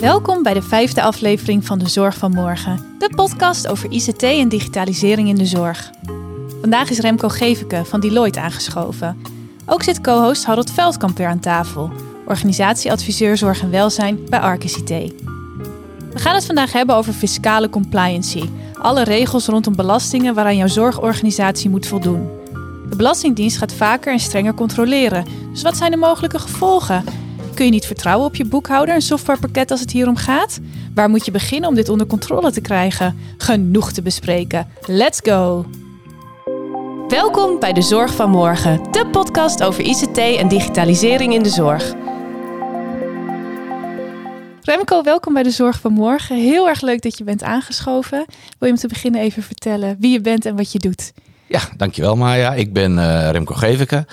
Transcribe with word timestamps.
Welkom 0.00 0.42
bij 0.42 0.54
de 0.54 0.62
vijfde 0.62 1.02
aflevering 1.02 1.64
van 1.64 1.78
De 1.78 1.88
Zorg 1.88 2.16
van 2.16 2.30
Morgen, 2.30 2.96
de 2.98 3.10
podcast 3.14 3.68
over 3.68 3.90
ICT 3.90 4.22
en 4.22 4.48
digitalisering 4.48 5.28
in 5.28 5.34
de 5.34 5.46
zorg. 5.46 5.90
Vandaag 6.60 6.90
is 6.90 6.98
Remco 6.98 7.28
Geveke 7.28 7.84
van 7.84 8.00
Deloitte 8.00 8.40
aangeschoven. 8.40 9.22
Ook 9.66 9.82
zit 9.82 10.00
co-host 10.00 10.44
Harold 10.44 10.70
Veldkamp 10.70 11.16
weer 11.16 11.26
aan 11.26 11.40
tafel, 11.40 11.90
organisatieadviseur 12.26 13.36
Zorg 13.36 13.62
en 13.62 13.70
Welzijn 13.70 14.18
bij 14.28 14.40
Arcus 14.40 14.76
IT. 14.76 14.88
We 16.12 16.18
gaan 16.18 16.34
het 16.34 16.46
vandaag 16.46 16.72
hebben 16.72 16.96
over 16.96 17.12
fiscale 17.12 17.68
compliancy, 17.68 18.44
alle 18.74 19.04
regels 19.04 19.46
rondom 19.46 19.76
belastingen 19.76 20.34
waaraan 20.34 20.56
jouw 20.56 20.66
zorgorganisatie 20.66 21.70
moet 21.70 21.86
voldoen. 21.86 22.28
De 22.88 22.96
Belastingdienst 22.96 23.58
gaat 23.58 23.72
vaker 23.72 24.12
en 24.12 24.20
strenger 24.20 24.54
controleren, 24.54 25.24
dus 25.52 25.62
wat 25.62 25.76
zijn 25.76 25.90
de 25.90 25.96
mogelijke 25.96 26.38
gevolgen? 26.38 27.25
Kun 27.56 27.64
je 27.64 27.70
niet 27.70 27.86
vertrouwen 27.86 28.26
op 28.26 28.36
je 28.36 28.44
boekhouder 28.44 28.94
en 28.94 29.00
softwarepakket 29.00 29.70
als 29.70 29.80
het 29.80 29.90
hier 29.90 30.08
om 30.08 30.16
gaat? 30.16 30.58
Waar 30.94 31.08
moet 31.08 31.24
je 31.24 31.30
beginnen 31.30 31.68
om 31.68 31.74
dit 31.74 31.88
onder 31.88 32.06
controle 32.06 32.52
te 32.52 32.60
krijgen? 32.60 33.18
Genoeg 33.36 33.92
te 33.92 34.02
bespreken. 34.02 34.68
Let's 34.86 35.20
go! 35.22 35.66
Welkom 37.08 37.58
bij 37.58 37.72
de 37.72 37.82
Zorg 37.82 38.14
van 38.14 38.30
Morgen, 38.30 38.92
de 38.92 39.06
podcast 39.06 39.62
over 39.62 39.84
ICT 39.84 40.18
en 40.18 40.48
digitalisering 40.48 41.34
in 41.34 41.42
de 41.42 41.48
zorg. 41.48 41.92
Remco, 44.62 45.02
welkom 45.02 45.32
bij 45.32 45.42
de 45.42 45.50
Zorg 45.50 45.80
van 45.80 45.92
Morgen. 45.92 46.36
Heel 46.36 46.68
erg 46.68 46.80
leuk 46.80 47.02
dat 47.02 47.18
je 47.18 47.24
bent 47.24 47.42
aangeschoven. 47.42 48.24
Wil 48.58 48.68
je 48.68 48.74
om 48.74 48.80
te 48.80 48.88
beginnen 48.88 49.20
even 49.20 49.42
vertellen 49.42 49.96
wie 50.00 50.12
je 50.12 50.20
bent 50.20 50.46
en 50.46 50.56
wat 50.56 50.72
je 50.72 50.78
doet? 50.78 51.12
Ja, 51.46 51.60
dankjewel 51.76 52.16
Maya. 52.16 52.54
Ik 52.54 52.72
ben 52.72 52.92
uh, 52.92 53.30
Remco 53.30 53.54
Geveke. 53.54 54.06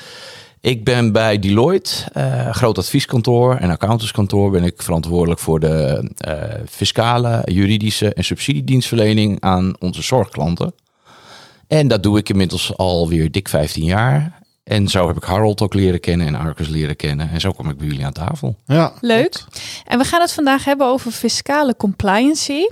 Ik 0.64 0.84
ben 0.84 1.12
bij 1.12 1.40
Deloitte, 1.40 1.94
uh, 2.18 2.50
groot 2.50 2.78
advieskantoor 2.78 3.56
en 3.56 3.70
accountantskantoor, 3.70 4.52
ben 4.52 4.64
ik 4.64 4.82
verantwoordelijk 4.82 5.40
voor 5.40 5.60
de 5.60 6.10
uh, 6.28 6.34
fiscale, 6.70 7.42
juridische 7.46 8.14
en 8.14 8.24
subsidiedienstverlening 8.24 9.42
aan 9.42 9.76
onze 9.80 10.02
zorgklanten. 10.02 10.74
En 11.68 11.88
dat 11.88 12.04
doe 12.04 12.18
ik 12.18 12.30
inmiddels 12.30 12.78
alweer 12.78 13.32
dik 13.32 13.48
15 13.48 13.84
jaar. 13.84 14.42
En 14.64 14.88
zo 14.88 15.08
heb 15.08 15.18
ik 15.18 15.24
Harold 15.24 15.62
ook 15.62 15.74
leren 15.74 16.00
kennen 16.00 16.28
en 16.28 16.36
Arcus 16.36 16.68
leren 16.68 16.96
kennen. 16.96 17.30
En 17.30 17.40
zo 17.40 17.52
kom 17.52 17.70
ik 17.70 17.78
bij 17.78 17.88
jullie 17.88 18.06
aan 18.06 18.14
tafel. 18.14 18.56
Ja, 18.66 18.94
Leuk. 19.02 19.44
En 19.86 19.98
we 19.98 20.06
gaan 20.06 20.22
het 20.22 20.34
vandaag 20.34 20.66
hebben 20.66 20.88
over 20.88 21.12
fiscale 21.12 21.76
compliancy. 21.76 22.68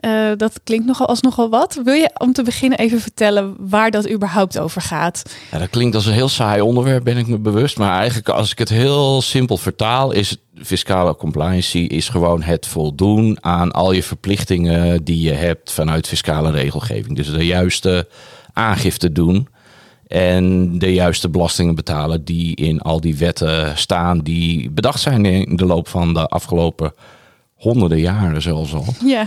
Uh, 0.00 0.30
dat 0.36 0.60
klinkt 0.64 0.86
nogal 0.86 1.06
als 1.06 1.20
nogal 1.20 1.50
wat. 1.50 1.80
Wil 1.84 1.94
je 1.94 2.10
om 2.18 2.32
te 2.32 2.42
beginnen 2.42 2.78
even 2.78 3.00
vertellen 3.00 3.54
waar 3.58 3.90
dat 3.90 4.10
überhaupt 4.10 4.58
over 4.58 4.80
gaat? 4.80 5.22
Ja, 5.50 5.58
dat 5.58 5.70
klinkt 5.70 5.94
als 5.94 6.06
een 6.06 6.12
heel 6.12 6.28
saai 6.28 6.60
onderwerp, 6.60 7.04
ben 7.04 7.16
ik 7.16 7.26
me 7.26 7.38
bewust. 7.38 7.78
Maar 7.78 7.96
eigenlijk 7.96 8.28
als 8.28 8.50
ik 8.52 8.58
het 8.58 8.68
heel 8.68 9.22
simpel 9.22 9.56
vertaal, 9.56 10.12
is 10.12 10.30
het 10.30 10.40
fiscale 10.62 11.16
compliancy 11.16 11.78
is 11.78 12.08
gewoon 12.08 12.42
het 12.42 12.66
voldoen 12.66 13.38
aan 13.40 13.72
al 13.72 13.92
je 13.92 14.02
verplichtingen 14.02 15.04
die 15.04 15.20
je 15.20 15.32
hebt 15.32 15.72
vanuit 15.72 16.08
fiscale 16.08 16.50
regelgeving. 16.50 17.16
Dus 17.16 17.32
de 17.32 17.46
juiste 17.46 18.08
aangifte 18.52 19.12
doen 19.12 19.48
en 20.12 20.78
de 20.78 20.94
juiste 20.94 21.28
belastingen 21.28 21.74
betalen 21.74 22.24
die 22.24 22.56
in 22.56 22.80
al 22.80 23.00
die 23.00 23.16
wetten 23.16 23.78
staan, 23.78 24.18
die 24.18 24.70
bedacht 24.70 25.00
zijn 25.00 25.24
in 25.24 25.56
de 25.56 25.66
loop 25.66 25.88
van 25.88 26.14
de 26.14 26.26
afgelopen 26.26 26.94
honderden 27.54 28.00
jaren 28.00 28.42
zelfs 28.42 28.74
al. 28.74 28.84
Ja. 29.04 29.26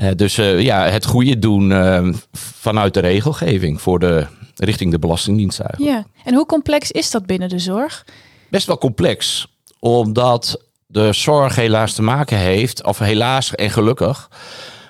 Uh, 0.00 0.10
dus 0.16 0.38
uh, 0.38 0.60
ja, 0.60 0.88
het 0.88 1.06
goede 1.06 1.38
doen 1.38 1.70
uh, 1.70 2.08
vanuit 2.32 2.94
de 2.94 3.00
regelgeving 3.00 3.80
voor 3.80 3.98
de, 3.98 4.26
richting 4.56 4.90
de 4.90 4.98
Belastingdienst 4.98 5.60
eigenlijk. 5.60 5.92
Ja, 5.92 6.22
en 6.24 6.34
hoe 6.34 6.46
complex 6.46 6.90
is 6.90 7.10
dat 7.10 7.26
binnen 7.26 7.48
de 7.48 7.58
zorg? 7.58 8.04
Best 8.48 8.66
wel 8.66 8.78
complex, 8.78 9.46
omdat 9.78 10.62
de 10.86 11.12
zorg 11.12 11.56
helaas 11.56 11.92
te 11.92 12.02
maken 12.02 12.38
heeft, 12.38 12.84
of 12.84 12.98
helaas 12.98 13.54
en 13.54 13.70
gelukkig, 13.70 14.30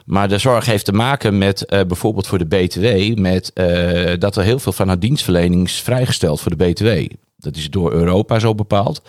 maar 0.06 0.28
de 0.28 0.38
zorg 0.38 0.66
heeft 0.66 0.84
te 0.84 0.92
maken 0.92 1.38
met 1.38 1.64
uh, 1.68 1.80
bijvoorbeeld 1.86 2.26
voor 2.26 2.38
de 2.38 2.46
BTW, 2.46 3.18
met 3.18 3.50
uh, 3.54 4.12
dat 4.18 4.36
er 4.36 4.42
heel 4.42 4.58
veel 4.58 4.72
van 4.72 4.88
haar 4.88 4.98
dienstverlening 4.98 5.64
is 5.64 5.80
vrijgesteld 5.80 6.40
voor 6.40 6.56
de 6.56 6.64
BTW. 6.64 7.14
Dat 7.38 7.56
is 7.56 7.70
door 7.70 7.92
Europa 7.92 8.38
zo 8.38 8.54
bepaald. 8.54 9.02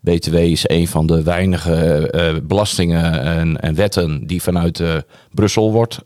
BTW 0.00 0.34
is 0.34 0.64
een 0.66 0.88
van 0.88 1.06
de 1.06 1.22
weinige 1.22 2.08
uh, 2.14 2.40
belastingen 2.42 3.22
en, 3.22 3.60
en, 3.60 3.74
wetten 3.74 4.26
die 4.26 4.42
vanuit 4.42 4.82
Brussel 5.30 5.72
wordt 5.72 5.98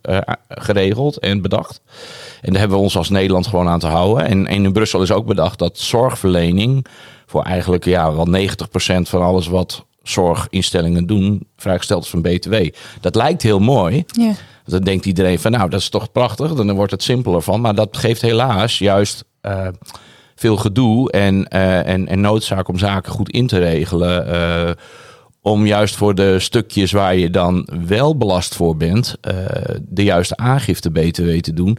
geregeld 0.48 1.18
en 1.18 1.42
bedacht. 1.42 1.80
En 2.40 2.50
daar 2.50 2.60
hebben 2.60 2.78
we 2.78 2.84
ons 2.84 2.96
als 2.96 3.10
Nederland 3.10 3.46
gewoon 3.46 3.68
aan 3.68 3.78
te 3.78 3.86
houden. 3.86 4.26
En, 4.26 4.46
en 4.46 4.64
in 4.64 4.72
Brussel 4.72 5.02
is 5.02 5.12
ook 5.12 5.26
bedacht 5.26 5.58
dat 5.58 5.78
zorgverlening 5.78 6.86
voor 7.26 7.42
eigenlijk 7.42 7.84
ja, 7.84 8.14
wel 8.14 8.28
90% 8.28 9.02
van 9.02 9.22
alles 9.22 9.46
wat 9.46 9.86
zorginstellingen 10.08 11.06
doen, 11.06 11.46
vrijgesteld 11.56 12.08
van 12.08 12.22
BTW. 12.22 12.54
Dat 13.00 13.14
lijkt 13.14 13.42
heel 13.42 13.58
mooi. 13.58 14.04
Ja. 14.06 14.32
Dan 14.64 14.80
denkt 14.80 15.06
iedereen 15.06 15.38
van 15.38 15.50
nou, 15.50 15.70
dat 15.70 15.80
is 15.80 15.88
toch 15.88 16.12
prachtig. 16.12 16.54
Dan 16.54 16.72
wordt 16.72 16.90
het 16.92 17.02
simpeler 17.02 17.42
van. 17.42 17.60
Maar 17.60 17.74
dat 17.74 17.96
geeft 17.96 18.22
helaas 18.22 18.78
juist 18.78 19.24
uh, 19.42 19.68
veel 20.34 20.56
gedoe 20.56 21.10
en, 21.10 21.46
uh, 21.54 21.86
en, 21.86 22.08
en 22.08 22.20
noodzaak 22.20 22.68
om 22.68 22.78
zaken 22.78 23.12
goed 23.12 23.30
in 23.30 23.46
te 23.46 23.58
regelen. 23.58 24.34
Uh, 24.34 24.70
om 25.40 25.66
juist 25.66 25.96
voor 25.96 26.14
de 26.14 26.38
stukjes 26.38 26.92
waar 26.92 27.16
je 27.16 27.30
dan 27.30 27.68
wel 27.86 28.16
belast 28.16 28.54
voor 28.54 28.76
bent, 28.76 29.16
de 29.80 30.04
juiste 30.04 30.36
aangifte 30.36 30.90
BTW 30.90 31.30
te 31.40 31.52
doen. 31.52 31.78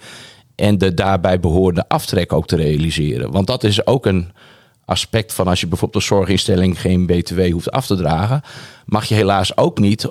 En 0.56 0.78
de 0.78 0.94
daarbij 0.94 1.40
behorende 1.40 1.86
aftrek 1.88 2.34
ook 2.34 2.48
te 2.48 2.56
realiseren. 2.56 3.32
Want 3.32 3.48
dat 3.48 3.64
is 3.64 3.86
ook 3.86 4.06
een 4.06 4.32
aspect 4.88 5.34
van 5.34 5.48
als 5.48 5.60
je 5.60 5.68
bijvoorbeeld 5.68 6.04
een 6.04 6.10
zorginstelling 6.10 6.82
geen 6.82 7.06
BTW 7.06 7.52
hoeft 7.52 7.72
af 7.72 7.86
te 7.86 7.96
dragen, 7.96 8.42
mag 8.86 9.06
je 9.06 9.16
helaas 9.16 9.58
ook 9.58 9.80
niet 9.80 10.10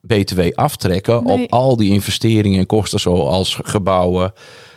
BTW 0.00 0.40
aftrekken 0.54 1.24
nee. 1.24 1.42
op 1.42 1.52
al 1.52 1.76
die 1.76 1.92
investeringen 1.92 2.58
en 2.58 2.66
kosten 2.66 3.00
zoals 3.00 3.58
gebouwen, 3.62 4.32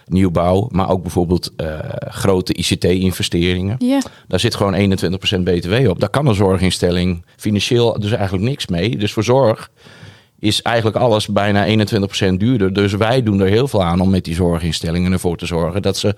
nieuwbouw, 0.05 0.67
maar 0.71 0.89
ook 0.89 1.01
bijvoorbeeld 1.01 1.51
uh, 1.57 1.79
grote 1.99 2.53
ICT-investeringen. 2.53 3.75
Yeah. 3.79 4.01
Daar 4.27 4.39
zit 4.39 4.55
gewoon 4.55 4.97
21% 4.99 5.41
BTW 5.43 5.89
op. 5.89 5.99
Daar 5.99 6.09
kan 6.09 6.27
een 6.27 6.35
zorginstelling 6.35 7.25
financieel 7.35 7.99
dus 7.99 8.11
eigenlijk 8.11 8.43
niks 8.43 8.67
mee. 8.67 8.97
Dus 8.97 9.13
voor 9.13 9.23
zorg 9.23 9.71
is 10.41 10.61
eigenlijk 10.61 10.97
alles 10.97 11.27
bijna 11.27 11.85
21% 12.31 12.33
duurder. 12.37 12.73
Dus 12.73 12.93
wij 12.93 13.23
doen 13.23 13.39
er 13.39 13.47
heel 13.47 13.67
veel 13.67 13.83
aan 13.83 13.99
om 13.99 14.09
met 14.09 14.23
die 14.23 14.35
zorginstellingen 14.35 15.11
ervoor 15.11 15.37
te 15.37 15.45
zorgen 15.45 15.81
dat 15.81 15.97
ze 15.97 16.15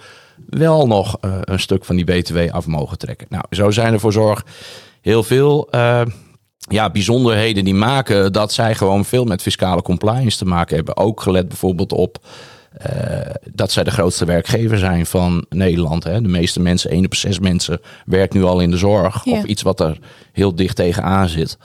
wel 0.49 0.87
nog 0.87 1.17
uh, 1.21 1.35
een 1.41 1.59
stuk 1.59 1.85
van 1.85 1.95
die 1.95 2.05
BTW 2.05 2.37
af 2.51 2.65
mogen 2.65 2.97
trekken. 2.97 3.27
Nou, 3.29 3.43
zo 3.49 3.71
zijn 3.71 3.93
er 3.93 3.99
voor 3.99 4.11
zorg 4.11 4.45
heel 5.01 5.23
veel 5.23 5.67
uh, 5.71 6.01
ja, 6.57 6.89
bijzonderheden 6.89 7.63
die 7.63 7.73
maken 7.73 8.33
dat 8.33 8.53
zij 8.53 8.75
gewoon 8.75 9.05
veel 9.05 9.25
met 9.25 9.41
fiscale 9.41 9.81
compliance 9.81 10.37
te 10.37 10.45
maken 10.45 10.75
hebben. 10.75 10.97
Ook 10.97 11.21
gelet 11.21 11.47
bijvoorbeeld 11.47 11.91
op 11.91 12.17
uh, 12.85 13.19
dat 13.51 13.71
zij 13.71 13.83
de 13.83 13.91
grootste 13.91 14.25
werkgever 14.25 14.77
zijn 14.77 15.05
van 15.05 15.45
Nederland. 15.49 16.03
Hè. 16.03 16.21
De 16.21 16.27
meeste 16.27 16.59
mensen, 16.59 16.89
één 16.89 17.05
op 17.05 17.15
zes 17.15 17.39
mensen, 17.39 17.81
werkt 18.05 18.33
nu 18.33 18.43
al 18.43 18.59
in 18.59 18.71
de 18.71 18.77
zorg. 18.77 19.25
Ja. 19.25 19.31
Of 19.31 19.43
iets 19.43 19.61
wat 19.61 19.79
er 19.79 19.97
heel 20.31 20.55
dicht 20.55 20.75
tegenaan 20.75 21.29
zit. 21.29 21.57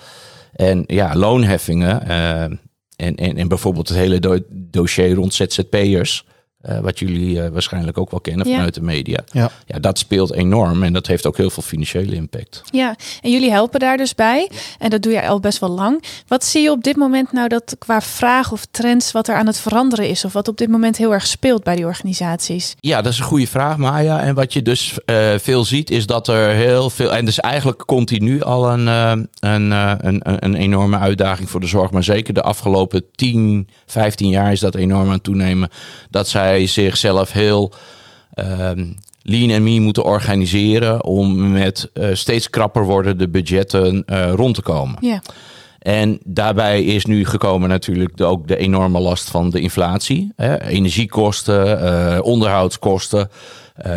En 0.59 0.85
ja, 0.87 1.15
loonheffingen 1.17 2.03
uh, 2.09 2.43
en, 2.43 2.59
en, 2.97 3.37
en 3.37 3.49
bijvoorbeeld 3.49 3.89
het 3.89 3.99
hele 3.99 4.19
do 4.19 4.39
dossier 4.51 5.15
rond 5.15 5.35
ZZP'ers. 5.35 6.27
Uh, 6.69 6.79
wat 6.79 6.99
jullie 6.99 7.37
uh, 7.37 7.49
waarschijnlijk 7.49 7.99
ook 7.99 8.11
wel 8.11 8.21
kennen 8.21 8.47
Ja. 8.49 8.55
vanuit 8.55 8.75
de 8.75 8.83
media. 8.83 9.25
Ja. 9.33 9.51
ja, 9.67 9.79
dat 9.79 9.99
speelt 9.99 10.33
enorm 10.33 10.83
en 10.83 10.93
dat 10.93 11.07
heeft 11.07 11.27
ook 11.27 11.37
heel 11.37 11.51
veel 11.51 11.63
financiële 11.63 12.15
impact. 12.15 12.63
Ja, 12.71 12.97
en 13.21 13.31
jullie 13.31 13.51
helpen 13.51 13.81
daar 13.81 13.97
dus 13.97 14.15
bij. 14.15 14.51
En 14.79 14.91
dat 14.91 15.03
doe 15.03 15.13
je 15.13 15.27
al 15.29 15.41
best 15.41 15.59
wel 15.59 15.69
lang. 15.71 16.03
Wat 16.27 16.45
zie 16.45 16.63
je 16.63 16.71
op 16.71 16.83
dit 16.83 16.97
moment 16.97 17.33
nou 17.33 17.49
dat 17.49 17.77
qua 17.79 18.01
vraag 18.01 18.53
of 18.53 18.67
trends 18.71 19.13
wat 19.13 19.29
er 19.29 19.35
aan 19.35 19.47
het 19.47 19.59
veranderen 19.59 20.09
is? 20.09 20.25
Of 20.25 20.33
wat 20.33 20.49
op 20.49 20.57
dit 20.57 20.69
moment 20.69 20.97
heel 20.97 21.13
erg 21.13 21.27
speelt 21.27 21.63
bij 21.63 21.77
die 21.77 21.85
organisaties? 21.85 22.75
Ja, 22.81 23.03
dat 23.03 23.13
is 23.13 23.19
een 23.19 23.25
goede 23.25 23.47
vraag, 23.47 23.77
Maya. 23.77 24.21
En 24.21 24.35
wat 24.35 24.53
je 24.53 24.63
dus 24.63 24.99
uh, 25.07 25.35
veel 25.39 25.65
ziet, 25.65 25.91
is 25.91 26.07
dat 26.07 26.29
er 26.29 26.49
heel 26.51 26.91
veel. 26.91 27.15
En 27.15 27.25
dus 27.25 27.41
eigenlijk 27.41 27.85
continu 27.87 28.43
al 28.43 28.71
een, 28.71 28.87
uh, 28.87 29.13
een, 29.41 29.71
uh, 29.71 29.93
een, 29.99 30.21
een 30.45 30.55
enorme 30.55 30.99
uitdaging 30.99 31.51
voor 31.51 31.61
de 31.61 31.67
zorg. 31.67 31.91
Maar 31.91 32.05
zeker 32.05 32.35
de 32.35 32.43
afgelopen 32.43 33.05
10, 33.15 33.69
15 33.87 34.29
jaar 34.29 34.53
is 34.53 34.61
dat 34.61 34.75
enorm 34.75 35.07
aan 35.07 35.13
het 35.13 35.23
toenemen. 35.23 35.71
Dat 36.11 36.29
zij 36.29 36.48
zichzelf 36.57 37.33
heel 37.33 37.73
um, 38.35 38.97
lean 39.23 39.51
en 39.51 39.63
mean 39.63 39.83
moeten 39.83 40.05
organiseren. 40.05 41.05
om 41.05 41.51
met 41.53 41.91
uh, 41.95 42.09
steeds 42.13 42.51
krapper 42.51 42.85
wordende 42.85 43.29
budgetten 43.29 44.05
rond 44.35 44.55
te 44.55 44.63
komen. 44.63 44.97
Ja. 45.01 45.23
En 45.79 46.19
daarbij 46.25 46.85
is 46.85 47.05
nu 47.05 47.25
gekomen 47.25 47.69
natuurlijk 47.69 48.17
de, 48.17 48.25
ook 48.25 48.49
de 48.49 48.57
enorme 48.57 49.01
last 49.01 49.31
van 49.31 49.51
de 49.51 49.61
inflatie. 49.61 50.33
Hè? 50.37 50.63
Energiekosten, 50.63 51.85
uh, 51.85 52.19
onderhoudskosten, 52.23 53.31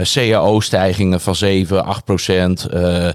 cao-stijgingen 0.04 1.22
van 1.22 1.36
7, 1.36 1.86
8 1.86 2.04
procent. 2.04 2.68
Uh, 2.74 3.10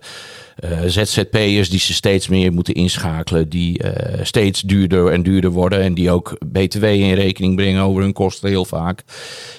ZZP'ers 0.87 1.71
die 1.71 1.79
ze 1.79 1.95
steeds 1.95 2.29
meer 2.29 2.53
moeten 2.53 2.75
inschakelen, 2.75 3.49
die 3.49 3.81
steeds 4.23 4.61
duurder 4.61 5.13
en 5.13 5.23
duurder 5.23 5.51
worden. 5.51 5.81
En 5.81 5.95
die 5.95 6.11
ook 6.11 6.39
BTW 6.47 6.85
in 6.85 7.13
rekening 7.13 7.57
brengen 7.57 7.83
over 7.83 8.03
hun 8.03 8.13
kosten 8.13 8.49
heel 8.49 8.65
vaak. 8.65 9.03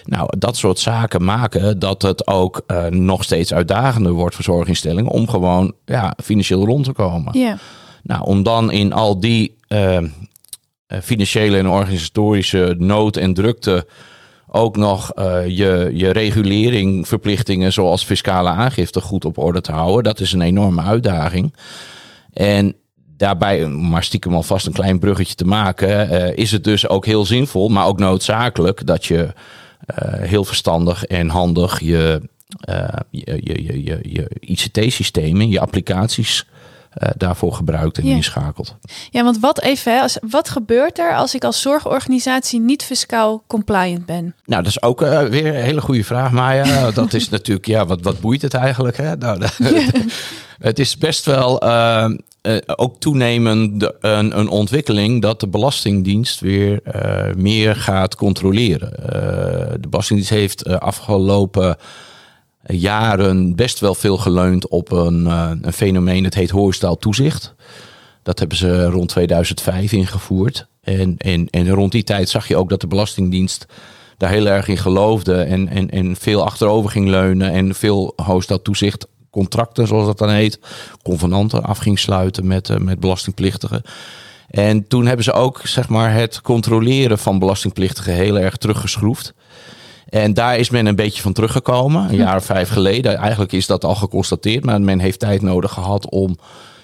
Nou, 0.04 0.30
dat 0.38 0.57
soort 0.57 0.80
zaken 0.80 1.24
maken 1.24 1.80
dat 1.80 2.01
het 2.01 2.27
ook 2.27 2.63
nog 2.89 3.24
steeds 3.24 3.53
uitdagender 3.53 4.12
wordt 4.12 4.36
voor 4.36 4.44
zorginstellingen 4.44 5.12
om 5.12 5.30
gewoon 5.30 5.74
ja, 5.86 6.13
financieel 6.24 6.65
rond 6.65 6.83
te 6.83 6.92
komen. 6.92 7.39
Ja. 7.39 7.57
Nou, 8.03 8.25
om 8.25 8.44
dan 8.44 8.71
in 8.71 8.94
al 8.94 9.19
die 9.19 9.56
financiële 10.88 11.57
en 11.57 11.68
organisatorische 11.68 12.75
nood 12.77 13.15
en 13.18 13.33
drukte 13.33 13.86
ook 14.47 14.77
nog 14.77 15.11
je, 15.47 15.91
je 15.94 16.09
regulering, 16.11 17.07
verplichtingen 17.07 17.73
zoals 17.73 18.03
fiscale 18.03 18.49
aangifte 18.49 19.01
goed 19.01 19.25
op 19.25 19.38
orde 19.38 19.61
te 19.61 19.71
houden. 19.71 20.03
Dat 20.03 20.19
is 20.19 20.33
een 20.33 20.41
enorme 20.41 20.81
uitdaging. 20.81 21.55
En 22.33 22.75
daarbij, 23.17 23.67
maar 23.67 24.03
stiekem 24.03 24.33
alvast 24.33 24.65
een 24.65 24.73
klein 24.73 24.99
bruggetje 24.99 25.35
te 25.35 25.45
maken, 25.45 26.35
is 26.35 26.51
het 26.51 26.63
dus 26.63 26.88
ook 26.88 27.05
heel 27.05 27.25
zinvol, 27.25 27.69
maar 27.69 27.85
ook 27.85 27.99
noodzakelijk 27.99 28.85
dat 28.85 29.05
je 29.05 29.33
heel 30.19 30.44
verstandig 30.44 31.05
en 31.05 31.29
handig 31.29 31.79
je 31.79 32.21
je, 33.09 33.39
je, 33.43 33.83
je, 33.83 34.00
je 34.03 34.27
ICT-systemen, 34.39 35.50
je 35.50 35.59
applicaties 35.59 36.45
uh, 37.04 37.10
daarvoor 37.18 37.54
gebruikt 37.54 37.98
en 37.98 38.06
ja. 38.06 38.16
inschakelt. 38.16 38.75
Ja, 39.10 39.24
want 39.24 39.39
wat 39.39 39.62
even, 39.62 40.01
als, 40.01 40.18
wat 40.30 40.50
gebeurt 40.50 41.00
er 41.00 41.16
als 41.16 41.36
ik 41.36 41.44
als 41.44 41.62
zorgorganisatie 41.62 42.60
niet 42.60 42.84
fiscaal 42.84 43.44
compliant 43.48 44.06
ben? 44.06 44.36
Nou, 44.45 44.63
dat 44.63 44.72
is 44.72 44.81
ook 44.81 45.01
uh, 45.01 45.22
weer 45.22 45.45
een 45.45 45.63
hele 45.63 45.81
goede 45.81 46.04
vraag, 46.04 46.31
Maya. 46.31 46.92
dat 46.92 47.13
is 47.13 47.30
natuurlijk, 47.30 47.68
ja, 47.68 47.86
wat, 47.86 48.01
wat 48.01 48.19
boeit 48.19 48.42
het 48.42 48.54
eigenlijk? 48.54 48.98
Hè? 48.98 49.16
Nou, 49.16 49.42
het 50.60 50.80
is 50.80 50.98
best 50.98 51.25
wel 51.25 51.62
ook 52.66 53.00
toenemend 53.00 53.92
een, 54.01 54.39
een, 54.39 54.50
ontwikkeling 54.50 55.22
dat 55.22 55.39
de 55.39 55.48
Belastingdienst 55.48 56.39
weer 56.39 56.81
meer 57.36 57.75
gaat 57.75 58.16
controleren. 58.16 58.92
de 59.81 59.88
Belastingdienst 59.89 60.34
heeft 60.34 60.80
afgelopen 60.80 61.78
jaren 62.67 63.55
best 63.55 63.79
wel 63.79 63.95
veel 63.95 64.17
geleund 64.17 64.67
op 64.67 64.91
een, 64.91 65.23
uh, 65.25 65.51
een 65.61 65.73
fenomeen, 65.73 66.23
het 66.23 66.33
heet 66.33 66.49
horizontaal 66.49 66.97
toezicht. 66.97 67.55
Dat 68.23 68.39
hebben 68.39 68.57
ze 68.57 68.85
rond 68.85 69.09
2005 69.09 69.91
ingevoerd. 69.91 70.67
En, 70.81 71.17
en, 71.17 71.49
en 71.49 71.69
rond 71.69 71.91
die 71.91 72.03
tijd 72.03 72.29
zag 72.29 72.47
je 72.47 72.55
ook 72.55 72.69
dat 72.69 72.81
de 72.81 72.87
Belastingdienst 72.87 73.65
daar 74.17 74.29
heel 74.29 74.47
erg 74.47 74.67
in 74.67 74.77
geloofde 74.77 75.35
en, 75.35 75.67
en, 75.67 75.89
en 75.89 76.15
veel 76.15 76.45
achterover 76.45 76.89
ging 76.89 77.07
leunen 77.07 77.51
en 77.51 77.75
veel 77.75 78.13
hoofdstel 78.15 78.61
toezicht 78.61 79.07
contracten, 79.29 79.87
zoals 79.87 80.05
dat 80.05 80.17
dan 80.17 80.29
heet, 80.29 80.59
convenanten 81.03 81.63
af 81.63 81.77
ging 81.77 81.99
sluiten 81.99 82.47
met, 82.47 82.69
uh, 82.69 82.77
met 82.77 82.99
belastingplichtigen. 82.99 83.81
En 84.47 84.87
toen 84.87 85.05
hebben 85.05 85.25
ze 85.25 85.31
ook 85.31 85.61
zeg 85.63 85.89
maar, 85.89 86.13
het 86.13 86.41
controleren 86.41 87.17
van 87.17 87.39
belastingplichtigen 87.39 88.13
heel 88.13 88.39
erg 88.39 88.57
teruggeschroefd. 88.57 89.33
En 90.09 90.33
daar 90.33 90.57
is 90.57 90.69
men 90.69 90.86
een 90.86 90.95
beetje 90.95 91.21
van 91.21 91.33
teruggekomen, 91.33 92.09
een 92.09 92.15
jaar 92.15 92.36
of 92.36 92.45
vijf 92.45 92.69
geleden. 92.69 93.18
Eigenlijk 93.18 93.51
is 93.51 93.68
dat 93.68 93.86
al 93.86 93.95
geconstateerd, 93.95 94.65
maar 94.65 94.81
men 94.81 95.00
heeft 95.00 95.19
tijd 95.19 95.42
nodig 95.42 95.71
gehad 95.71 96.09
om 96.09 96.38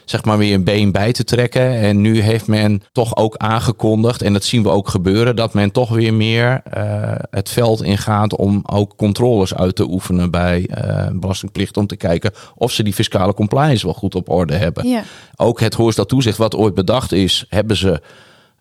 zeg 0.05 0.25
maar 0.25 0.37
weer 0.37 0.53
een 0.53 0.63
been 0.63 0.91
bij 0.91 1.11
te 1.11 1.23
trekken. 1.23 1.69
En 1.79 2.01
nu 2.01 2.21
heeft 2.21 2.47
men 2.47 2.83
toch 2.91 3.15
ook 3.15 3.37
aangekondigd, 3.37 4.21
en 4.21 4.33
dat 4.33 4.43
zien 4.43 4.63
we 4.63 4.69
ook 4.69 4.89
gebeuren, 4.89 5.35
dat 5.35 5.53
men 5.53 5.71
toch 5.71 5.89
weer 5.89 6.13
meer 6.13 6.61
uh, 6.77 6.83
het 7.29 7.49
veld 7.49 7.83
ingaat 7.83 8.35
om 8.35 8.61
ook 8.65 8.95
controles 8.95 9.55
uit 9.55 9.75
te 9.75 9.89
oefenen 9.89 10.31
bij 10.31 10.69
uh, 10.77 11.07
belastingplicht. 11.13 11.77
Om 11.77 11.87
te 11.87 11.95
kijken 11.95 12.31
of 12.55 12.71
ze 12.71 12.83
die 12.83 12.93
fiscale 12.93 13.33
compliance 13.33 13.85
wel 13.85 13.93
goed 13.93 14.15
op 14.15 14.29
orde 14.29 14.55
hebben. 14.55 14.87
Ja. 14.87 15.03
Ook 15.35 15.59
het 15.59 15.75
dat 15.95 16.09
toezicht 16.09 16.37
wat 16.37 16.55
ooit 16.55 16.73
bedacht 16.73 17.11
is, 17.11 17.45
hebben 17.49 17.77
ze 17.77 18.01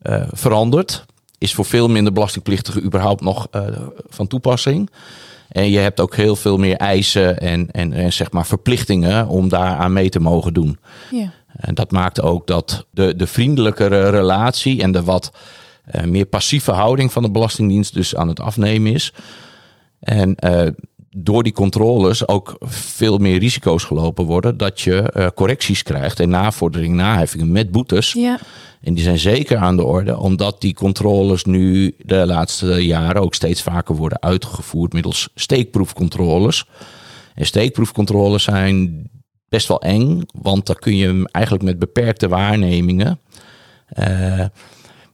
uh, 0.03 0.23
veranderd 0.33 1.05
is 1.43 1.55
voor 1.55 1.65
veel 1.65 1.89
minder 1.89 2.13
belastingplichtigen 2.13 2.85
überhaupt 2.85 3.21
nog 3.21 3.49
uh, 3.53 3.63
van 4.09 4.27
toepassing. 4.27 4.91
En 5.49 5.71
je 5.71 5.79
hebt 5.79 6.01
ook 6.01 6.17
heel 6.17 6.37
veel 6.37 6.57
meer 6.57 6.77
eisen 6.77 7.39
en, 7.39 7.71
en, 7.71 7.93
en 7.93 8.13
zeg 8.13 8.31
maar 8.31 8.47
verplichtingen 8.47 9.29
om 9.29 9.49
daar 9.49 9.77
aan 9.77 9.93
mee 9.93 10.09
te 10.09 10.21
mogen 10.21 10.55
doen. 10.55 10.79
Ja. 11.11 11.33
En 11.57 11.75
dat 11.75 11.91
maakt 11.91 12.21
ook 12.21 12.47
dat 12.47 12.87
de, 12.91 13.17
de 13.17 13.27
vriendelijkere 13.27 14.09
relatie 14.09 14.83
en 14.83 14.93
de 14.93 15.03
wat 15.03 15.33
uh, 15.95 16.03
meer 16.03 16.27
passieve 16.27 16.73
houding 16.73 17.13
van 17.13 17.23
de 17.23 17.31
Belastingdienst 17.31 17.95
dus 17.95 18.17
aan 18.17 18.29
het 18.29 18.41
afnemen 18.41 18.93
is. 18.93 19.13
En 20.01 20.37
uh, 20.45 20.69
door 21.17 21.43
die 21.43 21.53
controles 21.53 22.29
ook 22.29 22.57
veel 22.61 23.19
meer 23.19 23.39
risico's 23.39 23.85
gelopen 23.85 24.25
worden 24.25 24.57
dat 24.57 24.81
je 24.81 25.13
uh, 25.17 25.27
correcties 25.35 25.83
krijgt 25.83 26.21
en 26.21 26.29
navordering, 26.29 26.95
naheffingen 26.95 27.53
met 27.53 27.71
boetes. 27.71 28.13
Ja. 28.13 28.39
En 28.81 28.95
die 28.95 29.05
zijn 29.05 29.19
zeker 29.19 29.57
aan 29.57 29.77
de 29.77 29.85
orde, 29.85 30.19
omdat 30.19 30.61
die 30.61 30.75
controles 30.75 31.45
nu 31.45 31.95
de 31.99 32.27
laatste 32.27 32.87
jaren 32.87 33.23
ook 33.23 33.35
steeds 33.35 33.63
vaker 33.63 33.97
worden 33.97 34.23
uitgevoerd 34.23 34.93
middels 34.93 35.29
steekproefcontroles. 35.35 36.67
En 37.35 37.47
steekproefcontroles 37.47 38.43
zijn 38.43 39.11
best 39.49 39.69
wel 39.69 39.81
eng, 39.81 40.23
want 40.33 40.67
dan 40.67 40.77
kun 40.77 40.97
je 40.97 41.29
eigenlijk 41.31 41.65
met 41.65 41.79
beperkte 41.79 42.29
waarnemingen. 42.29 43.21
Uh, 43.99 44.45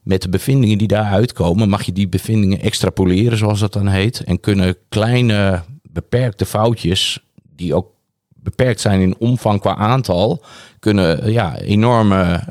met 0.03 0.21
de 0.21 0.29
bevindingen 0.29 0.77
die 0.77 0.87
daaruit 0.87 1.33
komen, 1.33 1.69
mag 1.69 1.83
je 1.83 1.91
die 1.91 2.07
bevindingen 2.07 2.61
extrapoleren, 2.61 3.37
zoals 3.37 3.59
dat 3.59 3.73
dan 3.73 3.87
heet. 3.87 4.23
En 4.23 4.39
kunnen 4.39 4.77
kleine 4.89 5.63
beperkte 5.93 6.45
foutjes, 6.45 7.19
die 7.55 7.75
ook 7.75 7.91
beperkt 8.35 8.81
zijn 8.81 9.01
in 9.01 9.15
omvang 9.19 9.59
qua 9.59 9.75
aantal, 9.75 10.43
kunnen 10.79 11.31
ja, 11.31 11.57
enorme. 11.57 12.43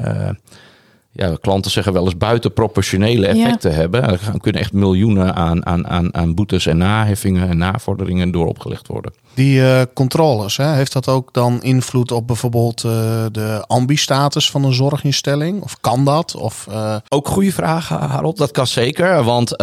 Ja, 1.21 1.37
klanten 1.41 1.71
zeggen 1.71 1.93
wel 1.93 2.05
eens 2.05 2.17
buitenproportionele 2.17 3.27
effecten 3.27 3.75
hebben. 3.75 4.03
Er 4.03 4.21
kunnen 4.41 4.61
echt 4.61 4.73
miljoenen 4.73 5.35
aan, 5.35 5.67
aan, 5.67 5.89
aan, 5.89 6.15
aan 6.15 6.35
boetes 6.35 6.67
en 6.67 6.77
naheffingen 6.77 7.49
en 7.49 7.59
navorderingen 7.59 8.31
door 8.31 8.47
opgelegd 8.47 8.87
worden. 8.87 9.13
Die 9.35 9.61
uh, 9.61 9.81
controles, 9.95 10.57
hè, 10.57 10.73
heeft 10.73 10.93
dat 10.93 11.09
ook 11.09 11.33
dan 11.33 11.63
invloed 11.63 12.13
op 12.13 12.27
bijvoorbeeld 12.27 12.85
uh, 12.85 12.93
de 13.33 13.65
ambistatus 13.67 14.51
van 14.51 14.65
een 14.65 14.73
zorginstelling? 14.73 15.63
Of 15.63 15.81
kan 15.81 16.05
dat? 16.05 16.37
Of, 16.37 16.67
uh... 16.71 16.97
Ook 17.09 17.29
goede 17.29 17.53
vraag, 17.53 17.89
Harold. 17.89 18.37
Dat 18.37 18.51
kan 18.51 18.67
zeker. 18.67 19.25
Want 19.25 19.57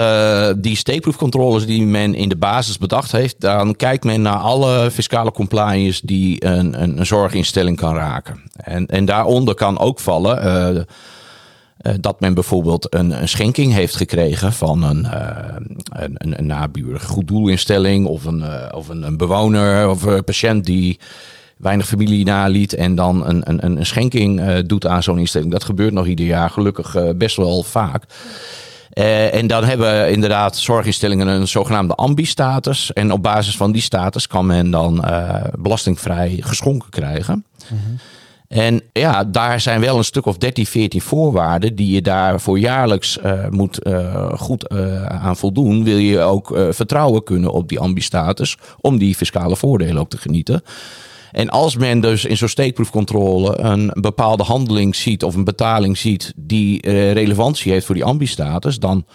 die 0.58 0.76
steekproefcontroles 0.76 1.66
die 1.66 1.86
men 1.86 2.16
in 2.16 2.30
de 2.30 2.38
basis 2.38 2.78
bedacht 2.78 3.12
heeft, 3.12 3.42
dan 3.42 3.76
kijkt 3.76 4.04
men 4.04 4.22
naar 4.22 4.38
alle 4.38 4.92
fiscale 4.92 5.32
compliance 5.32 6.06
die 6.06 6.46
een, 6.46 6.82
een, 6.82 7.00
een 7.00 7.06
zorginstelling 7.06 7.78
kan 7.78 7.96
raken. 7.96 8.42
En, 8.56 8.86
en 8.86 9.06
daaronder 9.06 9.56
kan 9.56 9.80
ook 9.80 10.00
vallen 10.00 10.46
uh, 10.76 10.82
dat 12.00 12.20
men 12.20 12.34
bijvoorbeeld 12.34 12.94
een, 12.94 13.22
een, 13.22 13.28
schenking 13.28 13.74
heeft 13.74 13.96
gekregen 13.96 14.54
van 14.54 14.84
een, 14.84 15.06
uh, 15.06 15.56
een, 15.90 16.40
een 16.40 16.46
naburige 16.46 17.08
goed 17.08 17.28
doelinstelling 17.28 18.06
of 18.06 18.26
een, 18.26 18.40
uh, 18.40 18.66
of 18.72 18.90
een, 18.90 19.04
een, 19.04 19.18
bewoner 19.18 19.90
of 19.90 20.04
een 20.04 20.24
patiënt 20.24 20.66
die 20.66 21.00
weinig 21.58 21.88
familie 21.88 22.26
naliet 22.26 22.74
en 22.74 22.96
dan 22.96 23.28
een, 23.28 23.50
een, 23.50 23.66
een 23.66 23.86
schenking 23.86 24.60
doet 24.60 24.88
aan 24.88 25.04
zo'n 25.04 25.20
instelling. 25.20 25.52
Dat 25.52 25.64
gebeurt 25.64 25.94
nog 25.94 26.06
ieder 26.06 26.26
jaar, 26.26 26.50
gelukkig 26.50 27.16
best 27.16 27.36
wel 27.36 27.64
vaak. 27.64 28.04
en 29.32 29.48
dan 29.48 29.64
hebben 29.64 30.12
inderdaad 30.12 30.58
zorginstellingen 30.58 31.28
een 31.28 31.48
zogenaamde 31.48 31.96
ambi-status. 31.96 32.94
En 32.94 33.12
op 33.12 33.24
basis 33.24 33.58
van 33.58 33.72
die 33.72 33.82
status 33.82 34.28
kan 34.28 34.46
men 34.46 34.72
dan 34.72 35.06
belastingvrij 35.58 36.38
geschonken 36.42 36.90
krijgen. 36.90 37.46
Mm 37.70 37.98
en 38.56 38.82
ja, 38.94 39.24
daar 39.24 39.60
zijn 39.60 39.82
wel 39.82 39.98
een 39.98 40.04
stuk 40.04 40.26
of 40.26 40.38
13, 40.38 40.66
14 40.66 41.02
voorwaarden 41.02 41.76
die 41.76 41.94
je 41.94 42.02
daarvoor 42.02 42.60
jaarlijks 42.60 43.18
uh, 43.26 43.48
moet 43.50 43.80
uh, 43.88 44.34
goed 44.34 44.72
uh, 44.72 45.06
aan 45.06 45.38
voldoen. 45.38 45.84
Wil 45.84 45.98
je 45.98 46.20
ook 46.20 46.58
vertrouwen 46.70 47.24
kunnen 47.24 47.52
op 47.52 47.70
die 47.70 47.80
ambistatus 47.80 48.58
om 48.82 48.98
die 48.98 49.16
fiscale 49.16 49.56
voordelen 49.56 49.98
ook 49.98 50.10
te 50.10 50.18
genieten. 50.18 50.62
En 51.32 51.50
als 51.50 51.76
men 51.78 52.00
dus 52.00 52.26
in 52.26 52.38
zo'n 52.38 52.48
steekproefcontrole 52.48 53.60
een 53.60 53.92
bepaalde 53.94 54.44
handeling 54.44 54.96
ziet 54.96 55.24
of 55.24 55.36
een 55.36 55.44
betaling 55.44 55.98
ziet 55.98 56.34
die 56.36 56.92
relevantie 57.12 57.72
heeft 57.72 57.86
voor 57.86 57.96
die 57.96 58.04
ambistatus, 58.04 58.80
dan 58.80 59.06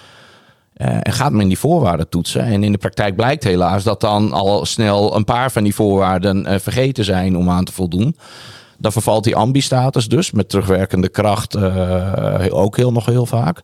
gaat 1.02 1.32
men 1.32 1.48
die 1.48 1.58
voorwaarden 1.58 2.08
toetsen. 2.08 2.42
En 2.42 2.64
in 2.64 2.72
de 2.72 2.78
praktijk 2.78 3.16
blijkt 3.16 3.44
helaas 3.44 3.84
dat 3.84 4.00
dan 4.00 4.32
al 4.32 4.66
snel 4.66 5.16
een 5.16 5.24
paar 5.24 5.52
van 5.52 5.62
die 5.62 5.74
voorwaarden 5.74 6.60
vergeten 6.60 7.04
zijn 7.04 7.36
om 7.36 7.50
aan 7.50 7.64
te 7.64 7.72
voldoen. 7.72 8.16
Dan 8.80 8.92
vervalt 8.92 9.24
die 9.24 9.36
ambi-status 9.36 10.08
dus 10.08 10.30
met 10.30 10.48
terugwerkende 10.48 11.08
kracht 11.08 11.56
uh, 11.56 12.46
ook 12.50 12.76
heel, 12.76 12.92
nog 12.92 13.06
heel 13.06 13.26
vaak. 13.26 13.60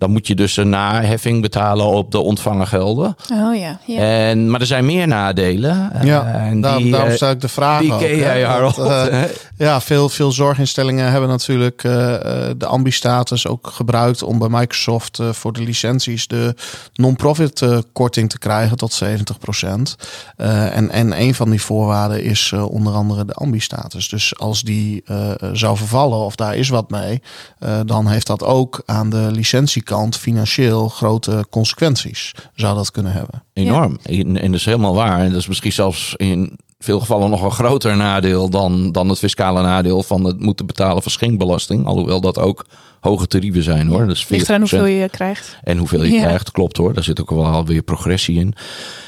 Dan 0.00 0.10
moet 0.10 0.26
je 0.26 0.34
dus 0.34 0.56
een 0.56 0.68
naheffing 0.68 1.42
betalen 1.42 1.86
op 1.86 2.10
de 2.10 2.18
ontvangen 2.18 2.66
gelden. 2.66 3.16
Oh 3.32 3.56
ja. 3.56 3.78
ja. 3.86 3.98
En, 3.98 4.50
maar 4.50 4.60
er 4.60 4.66
zijn 4.66 4.84
meer 4.84 5.06
nadelen. 5.06 5.92
Ja, 6.02 6.32
en 6.32 6.60
daarom, 6.60 6.82
die, 6.82 6.92
daarom 6.92 7.12
stel 7.12 7.30
ik 7.30 7.40
de 7.40 7.48
vraag 7.48 7.80
die 7.80 7.92
ook. 7.92 7.98
Ken 7.98 8.16
jij, 8.16 8.42
Harold, 8.42 8.78
uh, 8.78 9.22
ja, 9.56 9.80
veel, 9.80 10.08
veel 10.08 10.32
zorginstellingen 10.32 11.10
hebben 11.10 11.28
natuurlijk 11.28 11.84
uh, 11.84 11.92
de 12.56 12.66
ambi-status 12.66 13.46
ook 13.46 13.66
gebruikt 13.72 14.22
om 14.22 14.38
bij 14.38 14.48
Microsoft 14.48 15.18
uh, 15.18 15.32
voor 15.32 15.52
de 15.52 15.62
licenties 15.62 16.26
de 16.26 16.54
non-profit 16.94 17.62
korting 17.92 18.30
te 18.30 18.38
krijgen 18.38 18.76
tot 18.76 19.02
70%. 19.04 19.06
en, 20.36 20.90
en 20.90 21.20
een 21.20 21.34
van 21.34 21.50
die 21.50 21.62
voorwaarden 21.62 22.22
is 22.22 22.52
onder 22.52 22.92
andere 22.92 23.24
de 23.24 23.34
ambi-status. 23.34 24.08
Dus 24.08 24.38
als 24.38 24.62
die 24.62 25.04
zou 25.52 25.76
vervallen 25.76 26.18
of 26.18 26.34
daar 26.34 26.56
is 26.56 26.68
wat 26.68 26.90
mee, 26.90 27.22
dan 27.84 28.08
heeft 28.08 28.26
dat 28.26 28.44
ook 28.44 28.82
aan 28.86 29.10
de 29.10 29.28
licentie 29.30 29.82
kant 29.90 30.16
financieel 30.16 30.88
grote 30.88 31.46
consequenties 31.50 32.34
zou 32.54 32.74
dat 32.74 32.90
kunnen 32.90 33.12
hebben. 33.12 33.42
Enorm. 33.52 33.98
En, 34.02 34.36
en 34.36 34.50
dat 34.50 34.60
is 34.60 34.64
helemaal 34.64 34.94
waar. 34.94 35.20
En 35.20 35.30
dat 35.30 35.40
is 35.40 35.48
misschien 35.48 35.72
zelfs 35.72 36.14
in 36.16 36.58
veel 36.78 37.00
gevallen 37.00 37.30
nog 37.30 37.42
een 37.42 37.50
groter 37.50 37.96
nadeel 37.96 38.48
dan, 38.50 38.92
dan 38.92 39.08
het 39.08 39.18
fiscale 39.18 39.62
nadeel 39.62 40.02
van 40.02 40.24
het 40.24 40.40
moeten 40.40 40.66
betalen 40.66 41.02
van 41.02 41.12
schenkbelasting. 41.12 41.86
Alhoewel 41.86 42.20
dat 42.20 42.38
ook 42.38 42.66
hoge 43.00 43.26
tarieven 43.26 43.62
zijn 43.62 43.86
hoor. 43.86 44.06
Dat 44.06 44.16
is 44.16 44.28
Ligt 44.28 44.48
eraan 44.48 44.60
40%. 44.60 44.70
hoeveel 44.70 44.86
je 44.86 45.08
krijgt. 45.08 45.56
En 45.64 45.76
hoeveel 45.78 46.02
je 46.02 46.12
Ja. 46.12 46.22
krijgt, 46.22 46.50
klopt 46.50 46.76
hoor. 46.76 46.94
Daar 46.94 47.04
zit 47.04 47.20
ook 47.20 47.30
wel 47.30 47.46
alweer 47.46 47.82
progressie 47.82 48.38
in. 48.38 48.54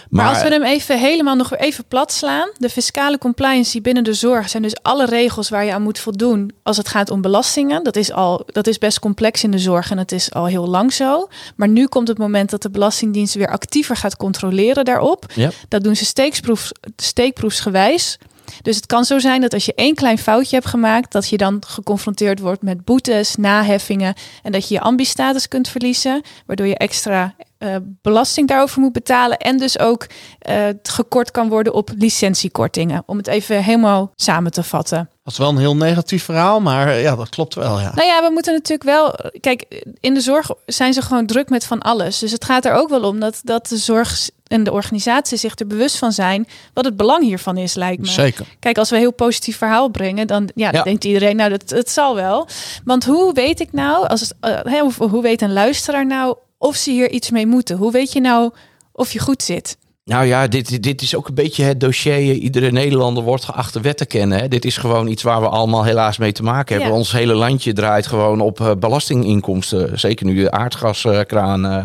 Maar, 0.09 0.29
als 0.29 0.43
we 0.43 0.49
hem 0.49 0.63
even 0.63 0.99
helemaal 0.99 1.35
nog 1.37 1.57
even 1.57 1.85
plat 1.89 2.13
slaan. 2.13 2.49
De 2.59 2.69
fiscale 2.69 3.19
compliance 3.19 3.81
binnen 3.81 4.05
de 4.05 4.13
zorg 4.15 4.49
zijn 4.49 4.63
dus 4.63 4.77
alle 4.83 5.07
regels 5.07 5.49
waar 5.49 5.65
je 5.65 5.73
aan 5.73 5.83
moet 5.83 5.99
voldoen 5.99 6.51
als 6.63 6.77
het 6.77 6.89
gaat 6.89 7.11
om 7.11 7.21
belastingen. 7.21 7.85
Dat 7.85 7.97
is 7.97 8.13
al 8.13 8.43
dat 8.47 8.67
is 8.67 8.79
best 8.79 8.99
complex 8.99 9.45
in 9.45 9.51
de 9.51 9.59
zorg 9.59 9.91
en 9.91 9.99
het 9.99 10.13
is 10.13 10.33
al 10.33 10.47
heel 10.47 10.69
lang 10.69 10.93
zo. 10.93 11.29
Maar 11.57 11.69
nu 11.69 11.87
komt 11.87 12.09
het 12.09 12.19
moment 12.19 12.51
dat 12.51 12.63
de 12.63 12.71
Belastingdienst 12.71 13.35
weer 13.35 13.49
actiever 13.49 13.97
gaat 13.97 14.17
controleren 14.17 14.85
daarop. 14.85 15.27
Ja. 15.35 15.51
Dat 15.69 15.83
doen 15.85 15.97
ze 15.97 16.05
steekproefs, 16.05 16.73
steekproefsgewijs. 16.97 18.19
Dus 18.63 18.77
het 18.77 18.87
kan 18.87 19.05
zo 19.05 19.19
zijn 19.19 19.41
dat 19.41 19.55
als 19.55 19.65
je 19.65 19.75
één 19.75 19.95
klein 19.95 20.19
foutje 20.19 20.57
hebt 20.57 20.69
gemaakt, 20.69 21.13
dat 21.13 21.29
je 21.29 21.37
dan 21.37 21.63
geconfronteerd 21.67 22.39
wordt 22.39 22.63
met 22.63 22.85
boetes, 22.85 23.37
naheffingen 23.37 24.15
en 24.43 24.53
dat 24.53 24.69
je 24.69 24.75
je 24.75 24.81
ambistatus 24.81 25.49
kunt 25.49 25.69
verliezen, 25.69 26.23
waardoor 26.47 26.67
je 26.67 26.77
extra 26.77 27.35
eh, 27.63 27.77
belasting 28.03 28.49
daarover 28.49 28.81
moet 28.81 28.93
betalen 28.93 29.39
en 29.39 29.59
dus 29.59 29.79
ook 29.79 30.07
eh, 30.39 30.65
gekort 30.83 31.31
kan 31.31 31.49
worden 31.49 31.75
op 31.75 31.91
licentiekortingen. 31.97 33.03
Om 33.07 33.17
het 33.17 33.27
even 33.27 33.63
helemaal 33.63 34.13
samen 34.17 34.51
te 34.51 34.63
vatten. 34.63 35.11
Dat 35.23 35.33
is 35.33 35.39
wel 35.39 35.49
een 35.49 35.59
heel 35.59 35.77
negatief 35.77 36.25
verhaal, 36.25 36.61
maar 36.61 36.89
eh, 36.89 37.03
ja, 37.03 37.17
dat 37.17 37.29
klopt 37.29 37.55
wel. 37.55 37.81
Ja. 37.81 37.93
Nou 37.95 38.07
ja, 38.09 38.23
we 38.23 38.31
moeten 38.33 38.53
natuurlijk 38.53 38.83
wel. 38.83 39.15
Kijk, 39.41 39.85
in 40.01 40.15
de 40.15 40.21
zorg 40.21 40.51
zijn 40.67 40.93
ze 40.93 41.03
gewoon 41.03 41.27
druk 41.27 41.49
met 41.49 41.67
van 41.67 41.81
alles. 41.81 42.19
Dus 42.19 42.33
het 42.33 42.45
gaat 42.45 42.65
er 42.65 42.73
ook 42.73 42.89
wel 42.89 43.03
om 43.03 43.21
dat, 43.21 43.41
dat 43.43 43.69
de 43.69 43.77
zorg 43.77 44.29
en 44.53 44.65
de 44.65 44.73
organisatie 44.73 45.39
zich 45.39 45.59
er 45.59 45.67
bewust 45.67 45.99
van 45.99 46.13
zijn 46.13 46.49
wat 46.75 46.85
het 46.85 46.97
belang 46.97 47.23
hiervan 47.25 47.57
is, 47.57 47.75
lijkt 47.75 48.01
me. 48.01 48.09
Zeker. 48.09 48.47
Kijk, 48.59 48.79
als 48.79 48.89
we 48.91 48.95
een 48.95 49.01
heel 49.01 49.13
positief 49.13 49.57
verhaal 49.57 49.89
brengen, 49.89 50.27
dan 50.27 50.51
ja, 50.55 50.71
dan 50.71 50.79
Ja. 50.79 50.83
denkt 50.83 51.05
iedereen, 51.05 51.37
nou, 51.37 51.51
dat 51.51 51.71
het 51.71 51.91
zal 51.91 52.15
wel. 52.15 52.49
Want 52.85 53.05
hoe 53.05 53.33
weet 53.33 53.61
ik 53.61 53.73
nou, 53.73 54.07
als 54.09 54.21
het, 54.21 54.35
eh, 54.41 54.59
hè, 54.63 54.83
of 54.85 54.99
hoe 54.99 55.23
weet 55.23 55.43
een 55.43 55.53
luisteraar 55.53 56.07
nou 56.07 56.37
of 56.59 56.77
ze 56.77 56.91
hier 56.91 57.11
iets 57.11 57.31
mee 57.31 57.47
moeten? 57.47 57.77
Hoe 57.77 57.93
weet 57.93 58.13
je 58.13 58.21
nou 58.21 58.51
of 58.93 59.13
je 59.13 59.19
goed 59.19 59.43
zit? 59.43 59.77
Nou 60.05 60.27
ja, 60.27 60.47
dit, 60.47 60.83
dit 60.83 61.03
is 61.03 61.15
ook 61.15 61.29
een 61.29 61.35
beetje 61.35 61.65
het 61.65 61.81
dossier. 61.81 62.33
Iedere 62.33 62.71
Nederlander 62.71 63.23
wordt 63.23 63.45
geacht 63.45 63.73
de 63.73 63.81
wet 63.81 63.97
te 63.97 64.07
kennen. 64.07 64.39
Hè. 64.39 64.49
Dit 64.49 64.65
is 64.65 64.77
gewoon 64.77 65.07
iets 65.07 65.23
waar 65.23 65.41
we 65.41 65.49
allemaal 65.49 65.85
helaas 65.85 66.19
mee 66.19 66.33
te 66.33 66.43
maken 66.43 66.75
hebben. 66.75 66.93
Ja. 66.93 66.99
Ons 66.99 67.13
hele 67.13 67.35
landje 67.35 67.73
draait 67.73 68.07
gewoon 68.07 68.41
op 68.41 68.61
eh, 68.61 68.71
belastinginkomsten. 68.79 70.01
Zeker 70.01 70.27
nu 70.27 70.35
de 70.35 70.51
aardgaskraan 70.51 71.67
eh, 71.67 71.85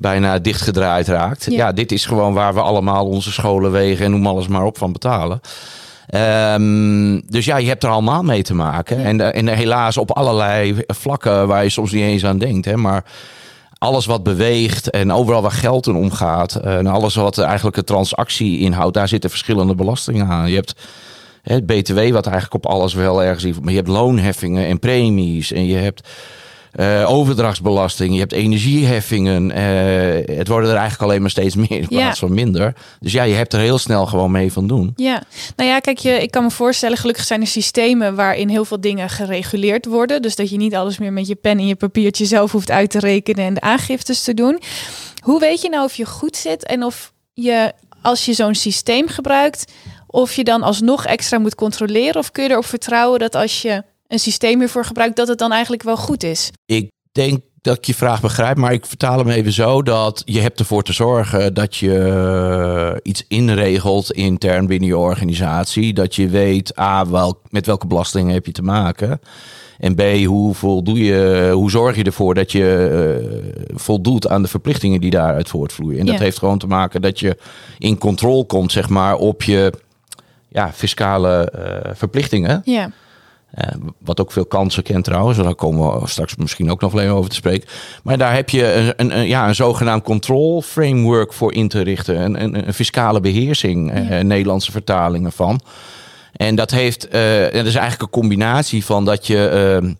bijna 0.00 0.38
dichtgedraaid 0.38 1.08
raakt. 1.08 1.44
Ja. 1.44 1.56
Ja. 1.56 1.72
dit 1.72 1.92
is 1.92 2.06
gewoon 2.06 2.34
waar 2.34 2.54
we 2.54 2.60
allemaal 2.60 3.06
onze 3.06 3.32
scholen, 3.32 3.72
wegen 3.72 4.04
en 4.04 4.10
noem 4.10 4.26
alles 4.26 4.48
maar 4.48 4.64
op 4.64 4.78
van 4.78 4.92
betalen. 4.92 5.40
Ehm, 6.06 7.20
dus 7.26 7.44
ja, 7.44 7.56
je 7.56 7.68
hebt 7.68 7.84
er 7.84 7.90
allemaal 7.90 8.22
mee 8.22 8.42
te 8.42 8.54
maken. 8.54 9.04
En, 9.04 9.20
eh, 9.20 9.40
en 9.40 9.48
helaas 9.48 9.96
op 9.96 10.10
allerlei 10.10 10.76
vlakken 10.86 11.46
waar 11.46 11.62
je 11.62 11.70
soms 11.70 11.92
niet 11.92 12.02
eens 12.02 12.24
aan 12.24 12.38
denkt. 12.38 12.64
Hè. 12.64 12.76
Maar 12.76 13.04
alles 13.78 14.06
wat 14.06 14.22
beweegt 14.22 14.90
en 14.90 15.12
overal 15.12 15.42
waar 15.42 15.50
geld 15.50 15.86
in 15.86 15.94
omgaat. 15.94 16.54
En 16.54 16.86
alles 16.86 17.14
wat 17.14 17.38
eigenlijk 17.38 17.76
een 17.76 17.84
transactie 17.84 18.58
inhoudt, 18.58 18.94
daar 18.94 19.08
zitten 19.08 19.30
verschillende 19.30 19.74
belastingen 19.74 20.26
aan. 20.26 20.48
Je 20.48 20.54
hebt 20.54 20.74
hè, 21.42 21.54
het 21.54 21.66
BTW, 21.66 22.12
wat 22.12 22.26
eigenlijk 22.26 22.54
op 22.54 22.66
alles 22.66 22.94
wel 22.94 23.22
ergens. 23.22 23.58
Maar 23.60 23.70
je 23.70 23.78
hebt 23.78 23.88
loonheffingen 23.88 24.66
en 24.66 24.78
premies. 24.78 25.52
En 25.52 25.66
je 25.66 25.76
hebt 25.76 26.08
eh, 26.72 27.04
overdrachtsbelasting. 27.10 28.12
Je 28.14 28.18
hebt 28.20 28.32
energieheffingen. 28.32 29.50
eh, 29.50 30.36
het 30.36 30.48
worden 30.48 30.70
er 30.70 30.76
eigenlijk 30.76 31.02
alleen 31.10 31.20
maar 31.20 31.30
steeds 31.30 31.54
meer 31.54 31.70
in 31.70 31.86
Ja. 31.88 31.98
plaats 32.00 32.18
van 32.18 32.34
minder. 32.34 32.74
Dus 33.00 33.12
ja, 33.12 33.22
je 33.22 33.34
hebt 33.34 33.52
er 33.52 33.60
heel 33.60 33.78
snel 33.78 34.06
gewoon 34.06 34.30
mee 34.30 34.52
van 34.52 34.66
doen. 34.66 34.92
Ja, 34.96 35.22
nou 35.56 35.68
ja, 35.70 35.78
kijk, 35.78 35.98
je, 35.98 36.10
ik 36.22 36.30
kan 36.30 36.42
me 36.42 36.50
voorstellen, 36.50 36.96
gelukkig 36.96 37.24
zijn 37.24 37.40
er 37.40 37.46
systemen 37.46 38.14
waarin 38.14 38.48
heel 38.48 38.64
veel 38.64 38.80
dingen 38.80 39.08
gereguleerd 39.08 39.86
worden. 39.86 40.22
Dus 40.22 40.36
dat 40.36 40.50
je 40.50 40.56
niet 40.56 40.74
alles 40.74 40.98
meer 40.98 41.12
met 41.12 41.26
je 41.26 41.34
pen 41.34 41.58
en 41.58 41.66
je 41.66 41.76
papiertje 41.76 42.24
zelf 42.24 42.52
hoeft 42.52 42.70
uit 42.70 42.90
te 42.90 42.98
rekenen 42.98 43.44
en 43.44 43.54
de 43.54 43.60
aangiftes 43.60 44.22
te 44.22 44.34
doen. 44.34 44.60
Hoe 45.22 45.40
weet 45.40 45.62
je 45.62 45.68
nou 45.68 45.84
of 45.84 45.94
je 45.94 46.06
goed 46.06 46.36
zit 46.36 46.64
en 46.66 46.84
of 46.84 47.12
je, 47.34 47.72
als 48.02 48.24
je 48.24 48.32
zo'n 48.32 48.54
systeem 48.54 49.08
gebruikt, 49.08 49.72
of 50.06 50.34
je 50.34 50.44
dan 50.44 50.62
alsnog 50.62 51.06
extra 51.06 51.38
moet 51.38 51.54
controleren? 51.54 52.16
Of 52.16 52.32
kun 52.32 52.44
je 52.44 52.50
erop 52.50 52.64
vertrouwen 52.66 53.18
dat 53.18 53.34
als 53.34 53.62
je 53.62 53.82
een 54.08 54.18
systeem 54.18 54.58
hiervoor 54.58 54.84
gebruikt, 54.84 55.16
dat 55.16 55.28
het 55.28 55.38
dan 55.38 55.52
eigenlijk 55.52 55.82
wel 55.82 55.96
goed 55.96 56.22
is? 56.22 56.50
Ik 56.66 56.90
denk 57.12 57.40
dat 57.60 57.76
ik 57.76 57.84
je 57.84 57.94
vraag 57.94 58.20
begrijp, 58.20 58.56
maar 58.56 58.72
ik 58.72 58.86
vertaal 58.86 59.18
hem 59.18 59.28
even 59.28 59.52
zo 59.52 59.82
dat 59.82 60.22
je 60.24 60.40
hebt 60.40 60.58
ervoor 60.58 60.82
te 60.82 60.92
zorgen 60.92 61.54
dat 61.54 61.76
je 61.76 61.98
eh, 61.98 62.96
iets 63.02 63.24
inregelt 63.28 64.12
intern 64.12 64.66
binnen 64.66 64.88
je 64.88 64.96
organisatie. 64.98 65.92
Dat 65.92 66.14
je 66.14 66.28
weet, 66.28 66.78
A, 66.78 67.06
wel, 67.06 67.40
met 67.50 67.66
welke 67.66 67.86
belastingen 67.86 68.34
heb 68.34 68.46
je 68.46 68.52
te 68.52 68.62
maken. 68.62 69.20
En 69.78 69.94
B, 69.94 70.02
hoe, 70.24 70.54
voldoe 70.54 70.98
je, 71.04 71.50
hoe 71.54 71.70
zorg 71.70 71.96
je 71.96 72.04
ervoor 72.04 72.34
dat 72.34 72.52
je 72.52 72.88
eh, 73.20 73.78
voldoet 73.78 74.28
aan 74.28 74.42
de 74.42 74.48
verplichtingen 74.48 75.00
die 75.00 75.10
daaruit 75.10 75.48
voortvloeien. 75.48 76.00
En 76.00 76.06
dat 76.06 76.14
Ja. 76.14 76.20
heeft 76.20 76.38
gewoon 76.38 76.58
te 76.58 76.66
maken 76.66 77.02
dat 77.02 77.20
je 77.20 77.36
in 77.78 77.98
controle 77.98 78.44
komt, 78.44 78.72
zeg 78.72 78.88
maar, 78.88 79.16
op 79.16 79.42
je 79.42 79.72
ja, 80.48 80.72
fiscale 80.72 81.50
eh, 81.50 81.90
verplichtingen. 81.94 82.62
Ja, 82.64 82.90
wat 83.98 84.20
ook 84.20 84.32
veel 84.32 84.46
kansen 84.46 84.82
kent 84.82 85.04
trouwens. 85.04 85.38
Daar 85.38 85.54
komen 85.54 86.00
we 86.00 86.08
straks 86.08 86.36
misschien 86.36 86.70
ook 86.70 86.80
nog 86.80 86.94
even 86.98 87.14
over 87.14 87.30
te 87.30 87.36
spreken. 87.36 87.68
Maar 88.02 88.18
daar 88.18 88.34
heb 88.34 88.48
je 88.50 88.72
een, 88.72 88.92
een, 88.96 89.18
een- 89.18 89.26
ja, 89.28 89.48
een 89.48 89.54
zogenaamd 89.54 90.02
control 90.02 90.62
framework 90.62 91.32
voor 91.32 91.52
in 91.54 91.68
te 91.68 91.80
richten. 91.80 92.20
Een, 92.22 92.42
een, 92.42 92.66
een 92.66 92.74
fiscale 92.74 93.20
beheersing, 93.20 93.92
eh, 93.92 94.08
Ja. 94.10 94.22
Nederlandse 94.22 94.70
vertalingen 94.72 95.32
van. 95.32 95.60
En 96.32 96.54
dat 96.54 96.70
heeft, 96.70 97.08
eh, 97.08 97.20
dat 97.42 97.66
is 97.66 97.74
eigenlijk 97.74 98.02
een 98.02 98.20
combinatie 98.20 98.84
van 98.84 99.04
dat 99.04 99.26
je 99.26 99.48
ehm, 99.48 99.92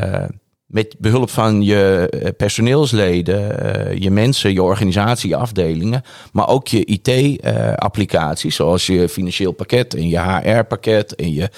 eh, 0.00 0.24
met 0.66 0.94
behulp 0.98 1.30
van 1.30 1.62
je 1.62 2.08
eh, 2.10 2.28
personeelsleden, 2.36 3.60
eh, 3.90 3.98
je 3.98 4.10
mensen, 4.10 4.52
je 4.52 4.62
organisatie, 4.62 5.28
je 5.28 5.36
afdelingen, 5.36 6.02
maar 6.32 6.48
ook 6.48 6.68
je 6.68 6.84
IT-applicaties, 6.84 8.54
zoals 8.56 8.86
je 8.86 9.08
financieel 9.08 9.52
pakket 9.52 9.94
en 9.94 10.08
je 10.08 10.18
HR-pakket 10.20 11.14
en 11.14 11.32
je 11.32 11.48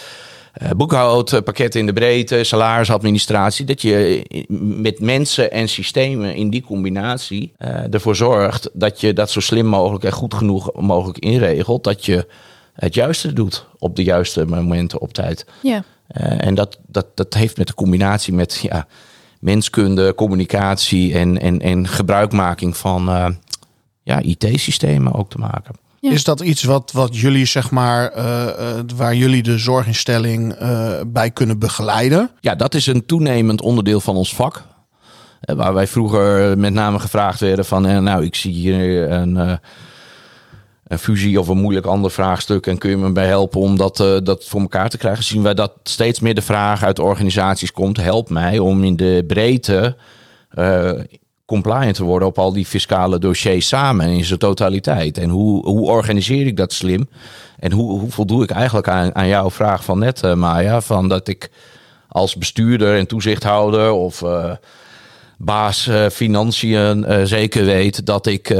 eh, 0.55 0.71
boekhoudpakket 0.71 1.75
in 1.75 1.87
de 1.87 1.93
breedte, 1.93 2.45
salarisadministratie, 2.45 3.65
dat 3.65 3.83
je 3.83 4.25
met 4.59 5.01
mensen 5.01 5.51
en 5.51 5.69
systemen 5.69 6.35
in 6.35 6.51
die 6.51 6.63
combinatie 6.63 7.53
eh, 7.59 7.95
ervoor 7.95 8.17
zorgt 8.17 8.71
dat 8.73 9.01
je 9.01 9.13
dat 9.13 9.31
zo 9.31 9.41
slim 9.41 9.67
mogelijk 9.67 10.05
en 10.05 10.13
goed 10.13 10.35
genoeg 10.35 10.73
mogelijk 10.75 11.19
inregelt, 11.19 11.85
dat 11.85 12.05
je 12.05 12.27
het 12.75 12.95
juiste 12.95 13.33
doet 13.33 13.67
op 13.79 13.97
de 13.97 14.03
juiste 14.03 14.47
momenten 14.47 15.01
op 15.01 15.13
tijd. 15.13 15.47
ja. 15.63 15.85
Eh, 16.07 16.47
en 16.47 16.55
dat, 16.55 16.79
dat, 16.87 17.07
dat 17.15 17.35
heeft 17.35 17.57
met 17.57 17.67
de 17.67 17.75
combinatie 17.75 18.35
met 18.35 18.59
ja, 18.63 18.87
menskunde, 19.41 20.15
communicatie 20.15 21.15
en, 21.15 21.41
en, 21.41 21.61
en 21.61 21.89
gebruikmaking 21.89 22.77
van 22.77 23.37
ja, 24.03 24.21
IT-systemen 24.21 25.13
ook 25.13 25.31
te 25.31 25.39
maken. 25.39 25.75
Ja. 26.05 26.11
Is 26.11 26.25
dat 26.25 26.41
iets 26.41 26.63
wat, 26.63 26.93
wat 26.93 27.17
jullie, 27.17 27.45
zeg 27.45 27.71
maar, 27.71 28.11
eh, 28.11 28.49
eh, 28.49 28.85
waar 28.97 29.15
jullie 29.15 29.43
de 29.43 29.59
zorginstelling 29.59 30.53
eh, 30.53 30.93
bij 31.07 31.31
kunnen 31.31 31.59
begeleiden? 31.59 32.31
Ja, 32.41 32.55
dat 32.55 32.75
is 32.75 32.87
een 32.87 33.07
toenemend 33.07 33.61
onderdeel 33.61 34.01
van 34.01 34.17
ons 34.17 34.35
vak. 34.35 34.63
Eh, 35.41 35.57
Waar 35.57 35.75
wij 35.75 35.87
vroeger 35.87 36.59
met 36.59 36.73
name 36.73 36.99
gevraagd 36.99 37.41
werden 37.41 37.65
van, 37.65 37.83
nou, 38.05 38.25
ik 38.25 38.35
zie 38.35 38.53
hier 38.53 39.11
een, 39.11 39.37
eh, 39.37 39.53
een 40.87 40.99
fusie 40.99 41.41
of 41.41 41.49
een 41.49 41.59
moeilijk 41.59 41.87
ander 41.87 42.11
vraagstuk 42.11 42.67
en 42.67 42.79
kun 42.79 42.91
je 42.91 42.97
me 42.97 43.13
bij 43.13 43.27
helpen 43.27 43.61
om 43.61 43.77
dat, 43.77 44.01
eh, 44.01 44.17
dat 44.23 44.45
voor 44.45 44.61
elkaar 44.61 44.89
te 44.89 44.99
krijgen. 44.99 45.25
Zien 45.25 45.43
wij 45.43 45.55
dat 45.55 45.73
steeds 45.83 46.21
meer 46.21 46.35
de 46.35 46.43
vraag 46.43 46.83
uit 46.83 46.99
organisaties 46.99 47.73
komt, 47.73 47.97
help 47.97 48.31
mij 48.31 48.59
om 48.59 48.85
in 48.85 48.97
de 48.97 49.25
breedte 49.27 49.97
eh, 50.51 50.93
compliant 51.47 51.95
te 51.95 52.05
worden 52.05 52.29
op 52.29 52.39
al 52.39 52.53
die 52.53 52.67
fiscale 52.67 53.19
dossiers 53.19 53.69
samen 53.69 54.09
in 54.09 54.25
zijn 54.25 54.39
totaliteit. 54.39 55.19
En 55.19 55.29
hoe, 55.29 55.67
hoe 55.69 55.87
organiseer 55.87 56.47
ik 56.47 56.57
dat 56.57 56.73
slim? 56.73 57.09
En 57.59 57.73
hoe, 57.73 58.01
hoe 58.01 58.11
voldoe 58.11 58.43
ik 58.43 58.51
eigenlijk 58.51 58.89
aan, 58.89 59.15
aan 59.15 59.29
jouw 59.29 59.51
vraag 59.51 59.85
van 59.85 59.99
net, 59.99 60.23
eh, 60.23 60.35
Maya, 60.35 60.81
van 60.81 61.09
dat 61.09 61.29
ik 61.29 61.51
als 62.09 62.37
bestuurder 62.37 62.99
en 62.99 63.07
toezichthouder 63.07 63.91
of 63.91 64.23
eh, 64.23 64.53
baas 65.39 65.87
eh, 65.87 66.07
financiën 66.07 67.07
zeker 67.25 67.65
weet 67.65 68.07
dat 68.07 68.27
ik 68.27 68.57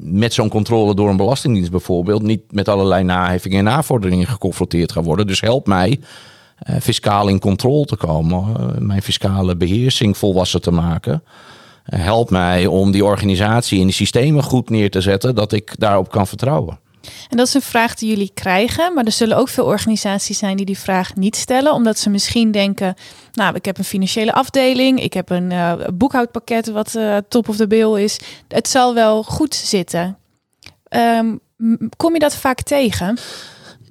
met 0.00 0.34
zo'n 0.34 0.48
controle 0.48 0.94
door 0.94 1.08
een 1.08 1.16
belastingdienst 1.16 1.70
bijvoorbeeld 1.70 2.22
niet 2.22 2.42
met 2.50 2.68
allerlei 2.68 3.04
naheffingen 3.04 3.58
en 3.58 3.64
navorderingen 3.64 4.26
geconfronteerd 4.26 4.92
ga 4.92 5.02
worden. 5.02 5.26
Dus 5.26 5.40
help 5.40 5.66
mij 5.66 6.00
fiscaal 6.80 7.28
in 7.28 7.38
controle 7.38 7.84
te 7.84 7.96
komen, 7.96 8.74
mijn 8.78 9.02
fiscale 9.02 9.56
beheersing 9.56 10.16
volwassen 10.16 10.62
te 10.62 10.70
maken. 10.70 11.22
Help 11.84 12.30
mij 12.30 12.66
om 12.66 12.90
die 12.90 13.04
organisatie 13.04 13.78
en 13.80 13.86
die 13.86 13.94
systemen 13.94 14.42
goed 14.42 14.70
neer 14.70 14.90
te 14.90 15.00
zetten, 15.00 15.34
dat 15.34 15.52
ik 15.52 15.74
daarop 15.78 16.10
kan 16.10 16.26
vertrouwen. 16.26 16.78
En 17.28 17.36
dat 17.36 17.46
is 17.46 17.54
een 17.54 17.62
vraag 17.62 17.94
die 17.94 18.08
jullie 18.08 18.30
krijgen, 18.34 18.94
maar 18.94 19.04
er 19.04 19.12
zullen 19.12 19.36
ook 19.36 19.48
veel 19.48 19.64
organisaties 19.64 20.38
zijn 20.38 20.56
die 20.56 20.66
die 20.66 20.78
vraag 20.78 21.14
niet 21.14 21.36
stellen, 21.36 21.72
omdat 21.72 21.98
ze 21.98 22.10
misschien 22.10 22.50
denken, 22.50 22.94
nou, 23.32 23.54
ik 23.54 23.64
heb 23.64 23.78
een 23.78 23.84
financiële 23.84 24.32
afdeling, 24.32 25.02
ik 25.02 25.12
heb 25.12 25.30
een 25.30 25.52
eh, 25.52 25.72
boekhoudpakket 25.94 26.70
wat 26.70 26.94
eh, 26.94 27.16
top 27.28 27.48
of 27.48 27.56
the 27.56 27.66
bill 27.66 28.02
is, 28.02 28.18
het 28.48 28.68
zal 28.68 28.94
wel 28.94 29.22
goed 29.22 29.54
zitten. 29.54 30.18
Ehm, 30.88 31.36
kom 31.96 32.12
je 32.12 32.18
dat 32.18 32.36
vaak 32.36 32.62
tegen? 32.62 33.18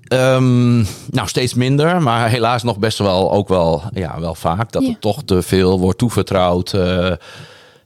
Ehm, 0.04 0.76
nou, 1.10 1.28
steeds 1.28 1.54
minder, 1.54 2.02
maar 2.02 2.30
helaas 2.30 2.64
nog 2.64 2.80
best 2.80 2.98
wel 2.98 3.32
ook 3.32 3.48
wel, 3.48 3.84
ja, 3.94 4.20
wel 4.20 4.36
vaak. 4.36 4.72
Dat 4.72 4.84
er 4.84 5.00
toch 5.00 5.24
te 5.24 5.42
veel 5.42 5.80
wordt 5.80 5.98
toevertrouwd. 5.98 6.74
eh, 6.74 7.12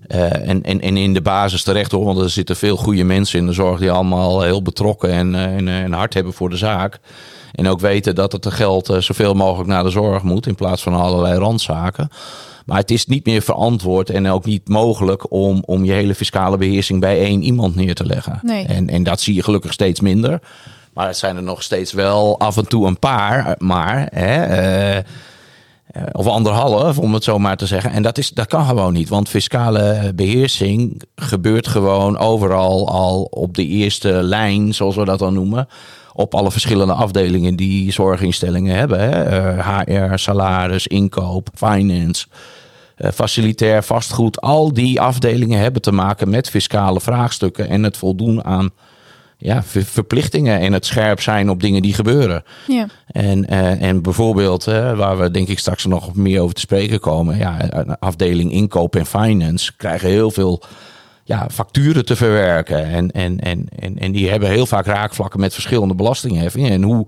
eh, 0.08 0.48
en, 0.50 0.64
en, 0.64 0.82
en 0.82 0.98
in 0.98 1.14
de 1.14 1.22
basis 1.22 1.64
terecht 1.64 1.92
hoor, 1.92 2.06
want 2.06 2.20
er 2.20 2.30
zitten 2.30 2.56
veel 2.56 2.78
goede 2.78 3.04
mensen 3.04 3.40
in 3.40 3.46
de 3.46 3.54
zorg 3.54 3.80
die 3.80 3.92
allemaal 3.92 4.42
heel 4.42 4.62
betrokken 4.62 5.10
en, 5.10 5.36
eh, 5.36 5.44
en, 5.44 5.68
en 5.68 5.94
hard 5.94 6.14
hebben 6.14 6.34
voor 6.34 6.50
de 6.50 6.58
zaak. 6.58 7.00
En 7.52 7.68
ook 7.68 7.80
weten 7.80 8.16
dat 8.16 8.32
het 8.32 8.54
geld 8.54 8.90
eh, 8.90 8.98
zoveel 8.98 9.34
mogelijk 9.34 9.70
naar 9.70 9.84
de 9.84 9.90
zorg 9.90 10.24
moet 10.24 10.48
in 10.48 10.56
plaats 10.56 10.84
van 10.84 10.94
allerlei 10.94 11.40
randzaken. 11.40 12.10
Maar 12.66 12.78
het 12.78 12.92
is 12.92 13.06
niet 13.06 13.26
meer 13.26 13.42
verantwoord 13.42 14.10
en 14.10 14.30
ook 14.30 14.46
niet 14.46 14.68
mogelijk 14.68 15.32
om, 15.32 15.64
om 15.66 15.86
je 15.86 15.92
hele 15.92 16.16
fiscale 16.16 16.58
beheersing 16.58 17.00
bij 17.00 17.20
één 17.20 17.44
iemand 17.44 17.76
neer 17.76 17.96
te 17.96 18.06
leggen. 18.06 18.40
Nee. 18.42 18.66
En, 18.66 18.90
en 18.90 19.04
dat 19.04 19.22
zie 19.22 19.36
je 19.36 19.44
gelukkig 19.44 19.74
steeds 19.74 20.00
minder. 20.00 20.40
Maar 20.96 21.08
het 21.08 21.18
zijn 21.18 21.36
er 21.36 21.44
nog 21.44 21.64
steeds 21.64 21.94
wel 21.94 22.40
af 22.40 22.58
en 22.58 22.68
toe 22.68 22.88
een 22.88 23.00
paar, 23.00 23.56
maar. 23.58 24.08
Hè, 24.12 24.44
eh, 24.44 24.98
eh, 24.98 25.04
of 26.12 26.28
anderhalf, 26.28 27.00
om 27.00 27.14
het 27.14 27.24
zo 27.24 27.40
maar 27.40 27.58
te 27.58 27.66
zeggen. 27.66 27.92
En 27.92 28.02
dat, 28.02 28.18
is, 28.18 28.30
dat 28.30 28.48
kan 28.48 28.66
gewoon 28.66 28.94
niet. 28.94 29.10
Want 29.10 29.30
fiscale 29.30 30.12
beheersing 30.16 31.02
gebeurt 31.16 31.68
gewoon 31.68 32.18
overal 32.18 32.90
al 32.90 33.22
op 33.24 33.56
de 33.56 33.66
eerste 33.66 34.10
lijn, 34.10 34.74
zoals 34.74 34.96
we 34.96 35.06
dat 35.06 35.20
dan 35.20 35.34
noemen. 35.34 35.68
Op 36.14 36.36
alle 36.36 36.52
verschillende 36.52 36.94
afdelingen 36.94 37.56
die 37.56 37.92
zorginstellingen 37.92 38.76
hebben. 38.76 39.00
Hè. 39.00 39.24
Eh, 39.24 39.80
HR, 39.80 40.18
salaris, 40.18 40.88
inkoop, 40.88 41.50
finance, 41.54 42.26
eh, 42.96 43.12
facilitair, 43.12 43.84
vastgoed. 43.84 44.42
Al 44.42 44.74
die 44.74 45.02
afdelingen 45.02 45.60
hebben 45.60 45.82
te 45.82 45.92
maken 45.92 46.30
met 46.30 46.50
fiscale 46.50 47.02
vraagstukken 47.02 47.70
en 47.70 47.84
het 47.84 47.98
voldoen 47.98 48.44
aan 48.44 48.70
ja, 49.38 49.64
ver- 49.64 49.86
verplichtingen 49.86 50.60
en 50.60 50.74
het 50.74 50.86
scherp 50.86 51.22
zijn 51.22 51.50
op 51.50 51.62
dingen 51.62 51.82
die 51.82 51.94
gebeuren. 51.94 52.44
Ja. 52.68 52.88
En, 53.08 53.48
eh, 53.48 53.82
en 53.82 54.02
bijvoorbeeld, 54.02 54.68
eh, 54.68 54.98
waar 54.98 55.18
we 55.18 55.32
denk 55.32 55.48
ik 55.48 55.60
straks 55.60 55.86
nog 55.86 56.16
meer 56.16 56.42
over 56.42 56.56
te 56.56 56.62
spreken 56.62 57.00
komen, 57.00 57.38
ja, 57.38 57.58
afdeling 58.00 58.52
inkoop 58.52 58.96
en 58.96 59.06
finance 59.06 59.72
krijgen 59.78 60.10
heel 60.10 60.32
veel 60.32 60.64
ja, 61.24 61.48
facturen 61.52 62.06
te 62.06 62.16
verwerken. 62.16 62.86
En, 62.86 63.12
en, 63.12 63.40
en, 63.40 63.68
en, 63.80 63.98
en 63.98 64.12
die 64.12 64.30
hebben 64.30 64.50
heel 64.50 64.66
vaak 64.66 64.86
raakvlakken 64.86 65.40
met 65.40 65.54
verschillende 65.54 65.96
belastingheffingen. 65.96 66.72
En 66.72 66.84
hoe, 66.84 67.08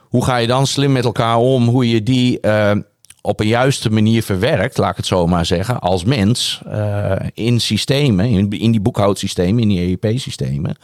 hoe 0.00 0.24
ga 0.24 0.36
je 0.36 0.46
dan 0.46 0.66
slim 0.66 0.92
met 0.92 1.04
elkaar 1.04 1.36
om, 1.36 1.68
hoe 1.68 1.88
je 1.88 2.02
die 2.02 2.40
eh, 2.40 2.76
op 3.20 3.40
een 3.40 3.46
juiste 3.46 3.90
manier 3.90 4.22
verwerkt, 4.22 4.78
laat 4.78 4.90
ik 4.90 4.96
het 4.96 5.06
zo 5.06 5.26
maar 5.26 5.46
zeggen, 5.46 5.80
als 5.80 6.04
mens 6.04 6.60
in 7.34 7.60
systemen, 7.60 8.26
in, 8.26 8.50
in 8.50 8.70
die 8.70 8.80
boekhoudsystemen, 8.80 9.62
in 9.62 9.68
die 9.68 9.98
EEP-systemen, 10.02 10.76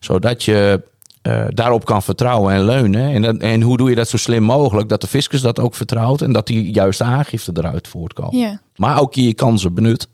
zodat 0.00 0.42
je 0.44 0.82
eh, 1.22 1.44
daarop 1.48 1.84
kan 1.84 2.02
vertrouwen 2.02 2.54
en 2.54 2.64
leunen. 2.64 3.10
En, 3.14 3.22
dat- 3.22 3.36
en 3.36 3.62
hoe 3.62 3.76
doe 3.76 3.88
je 3.90 3.96
dat 3.96 4.08
zo 4.08 4.16
slim 4.16 4.42
mogelijk, 4.42 4.88
dat 4.88 5.00
de 5.00 5.06
fiscus 5.06 5.40
dat 5.40 5.60
ook 5.60 5.74
vertrouwt 5.74 6.20
en 6.22 6.32
dat 6.32 6.46
die 6.46 6.72
juiste 6.72 7.04
aangifte 7.04 7.50
eruit 7.54 7.88
voortkomen. 7.88 8.38
Ja. 8.38 8.60
Maar 8.76 9.00
ook 9.00 9.14
je 9.14 9.34
kansen 9.34 9.74
benut 9.74 10.08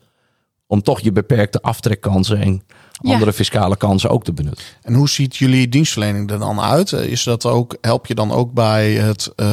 om 0.66 0.82
toch 0.82 1.00
je 1.00 1.12
beperkte 1.12 1.62
aftrekkansen 1.62 2.40
en 2.40 2.62
Ja. 3.00 3.12
andere 3.12 3.32
fiscale 3.32 3.76
kansen 3.76 4.10
ook 4.10 4.24
te 4.24 4.32
benutten. 4.32 4.64
En 4.82 4.94
hoe 4.94 5.08
ziet 5.08 5.36
jullie 5.36 5.68
dienstverlening 5.68 6.30
er 6.30 6.38
dan 6.38 6.60
uit? 6.60 6.92
Is 6.92 7.22
dat 7.22 7.46
ook, 7.46 7.76
help 7.80 8.06
je 8.06 8.14
dan 8.14 8.32
ook 8.32 8.52
bij 8.52 8.92
het 8.92 9.32
eh, 9.36 9.46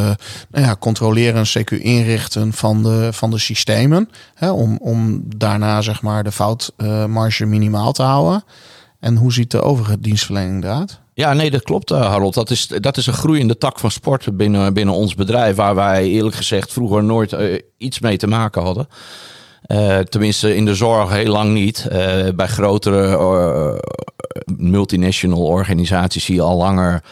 nou 0.51 0.65
ja, 0.65 0.75
controleren 0.79 1.35
en 1.45 1.63
CQ 1.63 1.81
inrichten 1.81 2.53
van 2.53 2.83
de, 2.83 3.09
van 3.13 3.29
de 3.31 3.37
systemen? 3.37 4.09
Hè, 4.33 4.51
om, 4.51 4.77
om 4.81 5.23
daarna 5.37 5.81
zeg 5.81 6.01
maar 6.01 6.23
de 6.23 6.31
foutmarge 6.31 7.45
minimaal 7.45 7.91
te 7.91 8.03
houden. 8.03 8.43
En 9.03 9.15
hoe 9.15 9.33
ziet 9.33 9.51
de 9.51 9.61
overige 9.61 9.99
dienstverlening 9.99 10.63
eruit? 10.63 10.99
Ja, 11.13 11.33
nee, 11.33 11.51
dat 11.51 11.63
klopt, 11.63 11.91
eh, 11.91 12.01
Harold. 12.01 12.33
Dat 12.33 12.49
is, 12.49 12.67
dat 12.67 12.97
is 12.97 13.07
een 13.07 13.13
groeiende 13.13 13.57
tak 13.57 13.79
van 13.79 13.91
sport 13.91 14.37
binnen, 14.37 14.73
binnen 14.73 14.95
ons 14.95 15.15
bedrijf, 15.15 15.55
waar 15.55 15.75
wij 15.75 16.07
eerlijk 16.07 16.35
gezegd 16.35 16.73
vroeger 16.73 17.03
nooit 17.03 17.33
eh, 17.33 17.59
iets 17.77 17.99
mee 17.99 18.17
te 18.17 18.27
maken 18.27 18.61
hadden. 18.61 18.87
Eh, 19.61 19.99
tenminste, 19.99 20.55
in 20.55 20.65
de 20.65 20.75
zorg 20.75 21.11
heel 21.11 21.31
lang 21.31 21.53
niet. 21.53 21.87
Bij 22.35 22.47
grotere 22.47 23.81
multinational 24.57 25.43
organisaties 25.43 26.25
zie 26.25 26.35
je 26.35 26.41
al 26.41 26.57
langer 26.57 27.03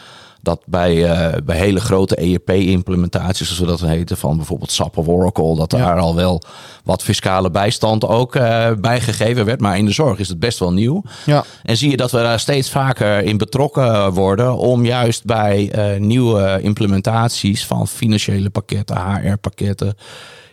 dat 0.42 0.60
bij, 0.66 1.10
eh, 1.10 1.36
bij 1.44 1.56
hele 1.56 1.80
grote 1.80 2.16
ERP-implementaties, 2.16 3.46
zoals 3.46 3.60
we 3.60 3.66
dat 3.66 3.90
heten, 3.90 4.16
van 4.16 4.36
bijvoorbeeld 4.36 4.70
SAP 4.72 4.96
of 4.96 5.08
Oracle, 5.08 5.56
dat 5.56 5.72
Ja. 5.72 5.78
daar 5.78 5.98
al 5.98 6.14
wel 6.14 6.42
wat 6.84 7.02
fiscale 7.02 7.50
bijstand 7.50 8.06
ook 8.06 8.34
eh 8.34 8.70
bij 8.80 9.00
gegeven 9.00 9.44
werd. 9.44 9.60
Maar 9.60 9.78
in 9.78 9.84
de 9.84 9.92
zorg 9.92 10.18
is 10.18 10.28
het 10.28 10.38
best 10.38 10.58
wel 10.58 10.72
nieuw. 10.72 11.02
Ja, 11.26 11.44
En 11.62 11.76
zie 11.76 11.90
je 11.90 11.96
dat 11.96 12.10
we 12.10 12.18
daar 12.18 12.40
steeds 12.40 12.70
vaker 12.70 13.22
in 13.24 13.36
betrokken 13.36 14.12
worden 14.12 14.56
om 14.56 14.84
juist 14.84 15.24
bij 15.24 15.70
eh, 15.70 16.00
nieuwe 16.00 16.58
implementaties 16.62 17.66
van 17.66 17.88
financiële 17.88 18.50
pakketten, 18.50 18.96
HR-pakketten, 18.96 19.94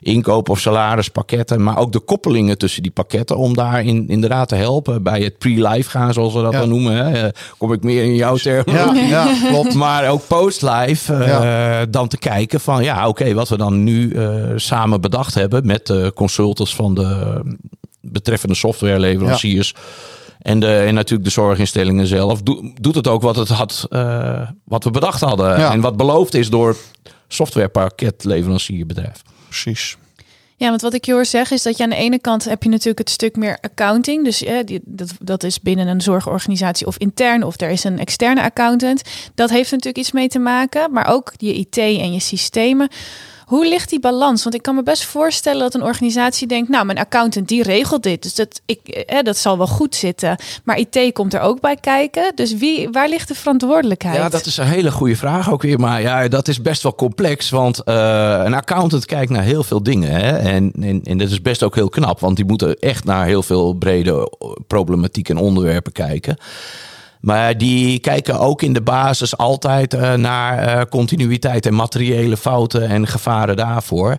inkoop- 0.01 0.49
of 0.49 0.59
salarispakketten, 0.59 1.63
maar 1.63 1.77
ook 1.77 1.91
de 1.91 1.99
koppelingen 1.99 2.57
tussen 2.57 2.81
die 2.83 2.91
pakketten, 2.91 3.37
om 3.37 3.53
daar 3.55 3.83
in, 3.83 4.07
inderdaad 4.07 4.47
te 4.47 4.55
helpen 4.55 5.03
bij 5.03 5.21
het 5.21 5.37
pre-live 5.37 5.89
gaan, 5.89 6.13
zoals 6.13 6.33
we 6.33 6.41
dat 6.41 6.51
Ja. 6.53 6.59
dan 6.59 6.69
noemen. 6.69 6.93
Hè. 6.95 7.25
Eh, 7.27 7.31
Kom 7.57 7.73
ik 7.73 7.83
meer 7.83 8.03
in 8.03 8.15
jouw 8.15 8.35
termen. 8.35 8.75
ja, 8.75 8.93
ja 8.93 9.27
klopt. 9.51 9.73
Maar 9.73 10.09
ook 10.09 10.27
post-live 10.27 11.13
eh, 11.13 11.27
Ja. 11.27 11.85
dan 11.85 12.07
te 12.07 12.17
kijken 12.17 12.59
van 12.59 12.83
ja, 12.83 13.07
oké, 13.07 13.33
wat 13.33 13.49
we 13.49 13.57
dan 13.57 13.83
nu 13.83 14.11
eh, 14.13 14.43
samen 14.55 15.01
bedacht 15.01 15.33
hebben 15.33 15.65
met 15.65 15.87
de 15.87 16.11
consultants 16.15 16.75
van 16.75 16.93
de 16.95 17.41
betreffende 18.01 18.55
softwareleveranciers. 18.55 19.73
En, 20.39 20.59
de, 20.59 20.75
en 20.75 20.93
natuurlijk 20.93 21.23
de 21.23 21.33
zorginstellingen 21.33 22.07
zelf. 22.07 22.41
doe- 22.41 22.71
doet 22.81 22.95
het 22.95 23.07
ook 23.07 23.21
wat 23.21 23.35
het 23.35 23.47
had, 23.49 23.85
eh, 23.89 24.41
wat 24.65 24.83
we 24.83 24.91
bedacht 24.91 25.21
hadden. 25.21 25.59
Ja. 25.59 25.71
En 25.71 25.81
wat 25.81 25.97
beloofd 25.97 26.33
is 26.33 26.49
door 26.49 26.75
softwarepakketleverancierbedrijf. 27.27 29.21
Precies. 29.49 29.97
Ja, 30.59 30.69
want 30.69 30.81
wat 30.81 30.93
ik 30.93 31.05
je 31.05 31.11
hoor 31.11 31.25
zeggen 31.25 31.55
is 31.55 31.63
dat 31.63 31.77
je 31.77 31.83
aan 31.83 31.89
de 31.89 31.95
ene 31.95 32.19
kant 32.19 32.43
heb 32.43 32.63
je 32.63 32.69
natuurlijk 32.69 32.97
het 32.97 33.09
stuk 33.09 33.35
meer 33.35 33.57
accounting. 33.61 34.23
Dus 34.23 34.43
eh, 34.43 34.57
die, 34.65 34.79
dat, 34.83 35.11
dat 35.19 35.43
is 35.43 35.61
binnen 35.61 35.87
een 35.87 36.01
zorgorganisatie 36.01 36.87
of 36.87 36.97
intern 36.97 37.43
of 37.43 37.61
er 37.61 37.69
is 37.69 37.83
een 37.83 37.99
externe 37.99 38.41
accountant. 38.41 39.01
Dat 39.35 39.49
heeft 39.49 39.71
natuurlijk 39.71 39.97
iets 39.97 40.11
mee 40.11 40.27
te 40.27 40.39
maken. 40.39 40.91
Maar 40.91 41.07
ook 41.07 41.33
je 41.37 41.53
IT 41.53 41.77
en 41.77 42.13
je 42.13 42.19
systemen. 42.19 42.89
Hoe 43.49 43.67
ligt 43.67 43.89
die 43.89 43.99
balans? 43.99 44.43
Want 44.43 44.55
ik 44.55 44.61
kan 44.61 44.75
me 44.75 44.83
best 44.83 45.05
voorstellen 45.05 45.59
dat 45.59 45.73
een 45.73 45.83
organisatie 45.83 46.47
denkt, 46.47 46.69
nou, 46.69 46.85
mijn 46.85 46.97
accountant 46.97 47.47
die 47.47 47.63
regelt 47.63 48.03
dit, 48.03 48.23
dus 48.23 48.35
dat, 48.35 48.61
ik, 48.65 48.87
eh, 48.87 49.23
dat 49.23 49.37
zal 49.37 49.57
wel 49.57 49.67
goed 49.67 49.95
zitten. 49.95 50.37
Maar 50.63 50.77
IT 50.79 51.13
komt 51.13 51.33
er 51.33 51.39
ook 51.39 51.61
bij 51.61 51.75
kijken. 51.75 52.31
Dus 52.35 52.53
wie, 52.53 52.89
waar 52.91 53.09
ligt 53.09 53.27
de 53.27 53.35
verantwoordelijkheid? 53.35 54.15
Ja, 54.15 54.29
dat 54.29 54.45
is 54.45 54.57
een 54.57 54.65
hele 54.65 54.91
goede 54.91 55.15
vraag 55.15 55.51
ook 55.51 55.61
weer. 55.61 55.79
Maar 55.79 56.01
ja, 56.01 56.27
dat 56.27 56.47
is 56.47 56.61
best 56.61 56.83
wel 56.83 56.95
complex. 56.95 57.49
Want 57.49 57.83
eh, 57.83 58.41
een 58.45 58.53
accountant 58.53 59.05
kijkt 59.05 59.31
naar 59.31 59.43
heel 59.43 59.63
veel 59.63 59.83
dingen. 59.83 60.11
Hè? 60.11 60.37
En, 60.37 60.71
en, 60.81 61.01
en 61.03 61.17
dat 61.17 61.29
is 61.29 61.41
best 61.41 61.63
ook 61.63 61.75
heel 61.75 61.89
knap. 61.89 62.19
Want 62.19 62.35
die 62.35 62.45
moeten 62.45 62.79
echt 62.79 63.03
naar 63.03 63.25
heel 63.25 63.43
veel 63.43 63.73
brede 63.73 64.31
problematiek 64.67 65.29
en 65.29 65.37
onderwerpen 65.37 65.91
kijken. 65.91 66.37
Maar 67.19 67.57
die 67.57 67.99
kijken 67.99 68.39
ook 68.39 68.61
in 68.61 68.73
de 68.73 68.81
basis 68.81 69.37
altijd 69.37 69.93
eh, 69.93 70.13
naar 70.13 70.57
eh, 70.57 70.81
continuïteit 70.89 71.65
en 71.65 71.73
materiële 71.73 72.37
fouten 72.37 72.87
en 72.87 73.07
gevaren 73.07 73.55
daarvoor. 73.55 74.17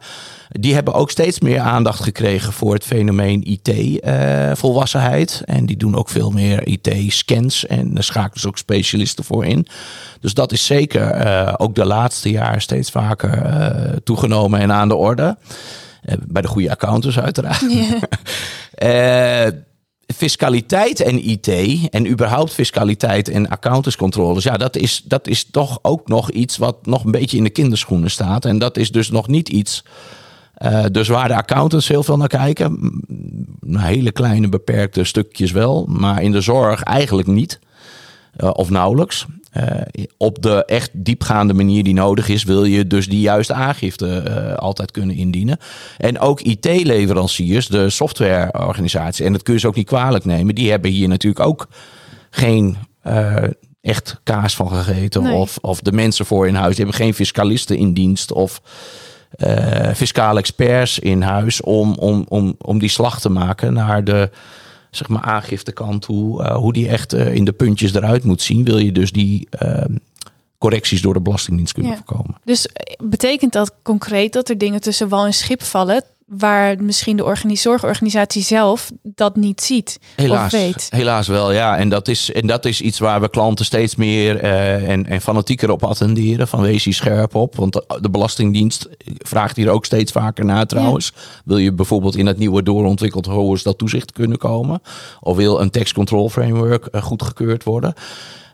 Die 0.49 0.75
hebben 0.75 0.95
ook 0.95 1.11
steeds 1.11 1.41
meer 1.41 1.61
aandacht 1.61 2.03
gekregen 2.03 2.53
voor 2.53 2.75
het 2.75 2.85
fenomeen 2.85 3.43
IT-volwassenheid. 3.43 5.43
en 5.45 5.67
die 5.67 5.77
doen 5.77 5.97
ook 5.97 6.09
veel 6.09 6.31
meer 6.31 6.67
IT-scans 6.67 7.67
en 7.67 7.95
daar 7.95 8.03
schakelen 8.03 8.41
ze 8.41 8.49
ook 8.49 8.59
specialisten 8.59 9.25
voor 9.25 9.45
in. 9.45 9.67
Dus 10.21 10.35
dat 10.35 10.53
is 10.53 10.67
zeker 10.67 11.11
eh, 11.11 11.55
ook 11.57 11.75
de 11.75 11.85
laatste 11.85 12.31
jaren 12.31 12.61
steeds 12.61 12.91
vaker 12.91 13.43
eh, 13.43 13.97
toegenomen 14.05 14.61
en 14.61 14.73
aan 14.73 14.89
de 14.89 14.97
orde. 14.97 15.37
Eh, 16.03 16.15
bij 16.27 16.43
de 16.43 16.49
goede 16.49 16.71
accountants 16.71 17.21
uiteraard. 17.21 17.67
Eh, 18.75 19.47
fiscaliteit 20.15 21.01
en 21.01 21.29
IT 21.29 21.49
en 21.91 22.07
überhaupt 22.11 22.53
fiscaliteit 22.53 23.29
en 23.29 23.49
accountantscontroles, 23.49 24.45
ja, 24.45 24.57
dat 24.57 24.77
is, 24.77 25.03
dat 25.05 25.29
is 25.29 25.45
toch 25.45 25.79
ook 25.83 26.09
nog 26.09 26.31
iets 26.31 26.57
wat 26.57 26.87
nog 26.87 27.05
een 27.05 27.11
beetje 27.11 27.37
in 27.37 27.45
de 27.45 27.51
kinderschoenen 27.51 28.11
staat. 28.11 28.45
En 28.45 28.59
dat 28.59 28.77
is 28.77 28.91
dus 28.91 29.11
nog 29.11 29.29
niet 29.29 29.49
iets. 29.49 29.85
eh, 30.55 30.85
dus 30.93 31.09
waar 31.09 31.29
de 31.29 31.37
accountants 31.37 31.89
heel 31.89 32.03
veel 32.03 32.17
naar 32.17 32.29
kijken, 32.29 33.03
hele 33.71 34.13
kleine 34.13 34.49
beperkte 34.49 35.05
stukjes 35.05 35.51
wel, 35.51 35.87
maar 35.89 36.23
in 36.23 36.33
de 36.33 36.41
zorg 36.41 36.83
eigenlijk 36.83 37.29
niet. 37.29 37.59
Eh, 38.37 38.51
of 38.53 38.71
nauwelijks. 38.71 39.27
Eh, 39.51 39.65
op 40.17 40.43
de 40.43 40.65
echt 40.65 40.91
diepgaande 40.93 41.55
manier 41.55 41.85
die 41.85 41.95
nodig 41.95 42.29
is, 42.29 42.45
wil 42.45 42.65
je 42.65 42.87
dus 42.87 43.09
die 43.09 43.21
juiste 43.21 43.55
aangifte 43.55 44.17
eh, 44.19 44.55
altijd 44.55 44.91
kunnen 44.91 45.17
indienen. 45.17 45.59
En 45.99 46.19
ook 46.19 46.41
IT-leveranciers, 46.41 47.67
de 47.67 47.91
softwareorganisaties, 47.91 49.27
en 49.27 49.33
dat 49.33 49.43
kun 49.43 49.55
je 49.55 49.61
ze 49.61 49.67
ook 49.67 49.77
niet 49.77 49.87
kwalijk 49.87 50.25
nemen, 50.25 50.55
die 50.55 50.71
hebben 50.71 50.91
hier 50.91 51.09
natuurlijk 51.09 51.47
ook 51.47 51.69
geen 52.31 52.77
echt 53.81 54.21
kaas 54.23 54.57
van 54.57 54.69
gegeten. 54.69 55.23
Nee. 55.23 55.35
Of, 55.35 55.59
of 55.61 55.81
de 55.81 55.93
mensen 55.93 56.27
voor 56.27 56.49
in 56.49 56.55
huis, 56.55 56.77
die 56.77 56.85
hebben 56.85 57.05
geen 57.05 57.15
fiscalisten 57.15 57.77
in 57.77 57.95
dienst 57.95 58.33
of 58.33 58.63
fiscale 59.95 60.39
experts 60.39 60.99
in 60.99 61.23
huis 61.23 61.61
om, 61.61 61.95
om, 61.95 62.25
om, 62.29 62.55
om 62.59 62.79
die 62.79 62.89
slag 62.89 63.21
te 63.21 63.29
maken 63.29 63.73
naar 63.73 64.05
de 64.05 64.31
zeg 64.91 65.09
maar, 65.09 65.23
aangiftekant 65.23 66.03
toe. 66.03 66.43
eh, 66.43 66.57
hoe 66.57 66.73
die 66.73 66.89
echt 66.89 67.13
eh, 67.13 67.35
in 67.35 67.45
de 67.45 67.53
puntjes 67.53 67.95
eruit 67.95 68.25
moet 68.25 68.43
zien. 68.43 68.65
Wil 68.65 68.79
je 68.79 68.93
dus 68.93 69.13
die 69.13 69.47
eh, 69.51 69.85
correcties 70.59 71.03
door 71.03 71.15
de 71.15 71.21
Belastingdienst 71.21 71.73
kunnen 71.73 71.93
Ja. 71.93 71.97
voorkomen. 72.07 72.37
Dus 72.45 72.67
eh, 72.67 72.95
betekent 73.09 73.53
dat 73.53 73.75
concreet 73.83 74.33
dat 74.33 74.49
er 74.49 74.59
dingen 74.59 74.81
tussen 74.81 75.09
wal 75.09 75.25
en 75.27 75.35
schip 75.35 75.63
vallen... 75.63 76.05
waar 76.31 76.83
misschien 76.83 77.17
de 77.17 77.25
organi- 77.25 77.57
zorgorganisatie 77.57 78.43
zelf 78.43 78.91
dat 79.03 79.37
niet 79.37 79.61
ziet 79.61 79.99
Helaas, 80.17 80.55
of 80.55 80.61
weet? 80.61 80.87
helaas 80.91 81.29
wel, 81.29 81.53
ja. 81.53 81.77
En 81.77 81.89
dat, 81.89 82.09
is, 82.09 82.33
en 82.33 82.47
dat 82.47 82.65
is 82.65 82.81
iets 82.81 82.99
waar 82.99 83.21
we 83.21 83.31
klanten 83.31 83.65
steeds 83.65 83.97
meer 83.97 84.39
eh, 84.39 84.89
en, 84.89 85.07
en 85.07 85.21
fanatieker 85.21 85.71
op 85.71 85.85
attenderen. 85.85 86.49
Van 86.49 86.61
wees 86.61 86.85
hier 86.85 86.95
scherp 86.95 87.35
op. 87.35 87.57
Want 87.57 87.73
de, 87.73 88.11
Belastingdienst 88.11 88.89
vraagt 89.19 89.57
hier 89.57 89.71
ook 89.71 89.85
steeds 89.85 90.13
vaker 90.13 90.45
naar 90.45 90.67
trouwens. 90.67 91.13
Wil 91.45 91.59
je 91.59 91.73
bijvoorbeeld 91.73 92.17
in 92.17 92.27
het 92.27 92.39
nieuwe 92.39 92.63
doorontwikkeld 92.63 93.27
HOS 93.27 93.63
dat 93.63 93.79
toezicht 93.79 94.13
kunnen 94.13 94.39
komen? 94.39 94.83
Of 95.21 95.37
wil 95.37 95.61
een 95.61 95.71
tax 95.71 95.93
control 95.93 96.29
framework 96.29 96.87
eh, 96.87 97.03
goedgekeurd 97.03 97.65
worden? 97.65 97.95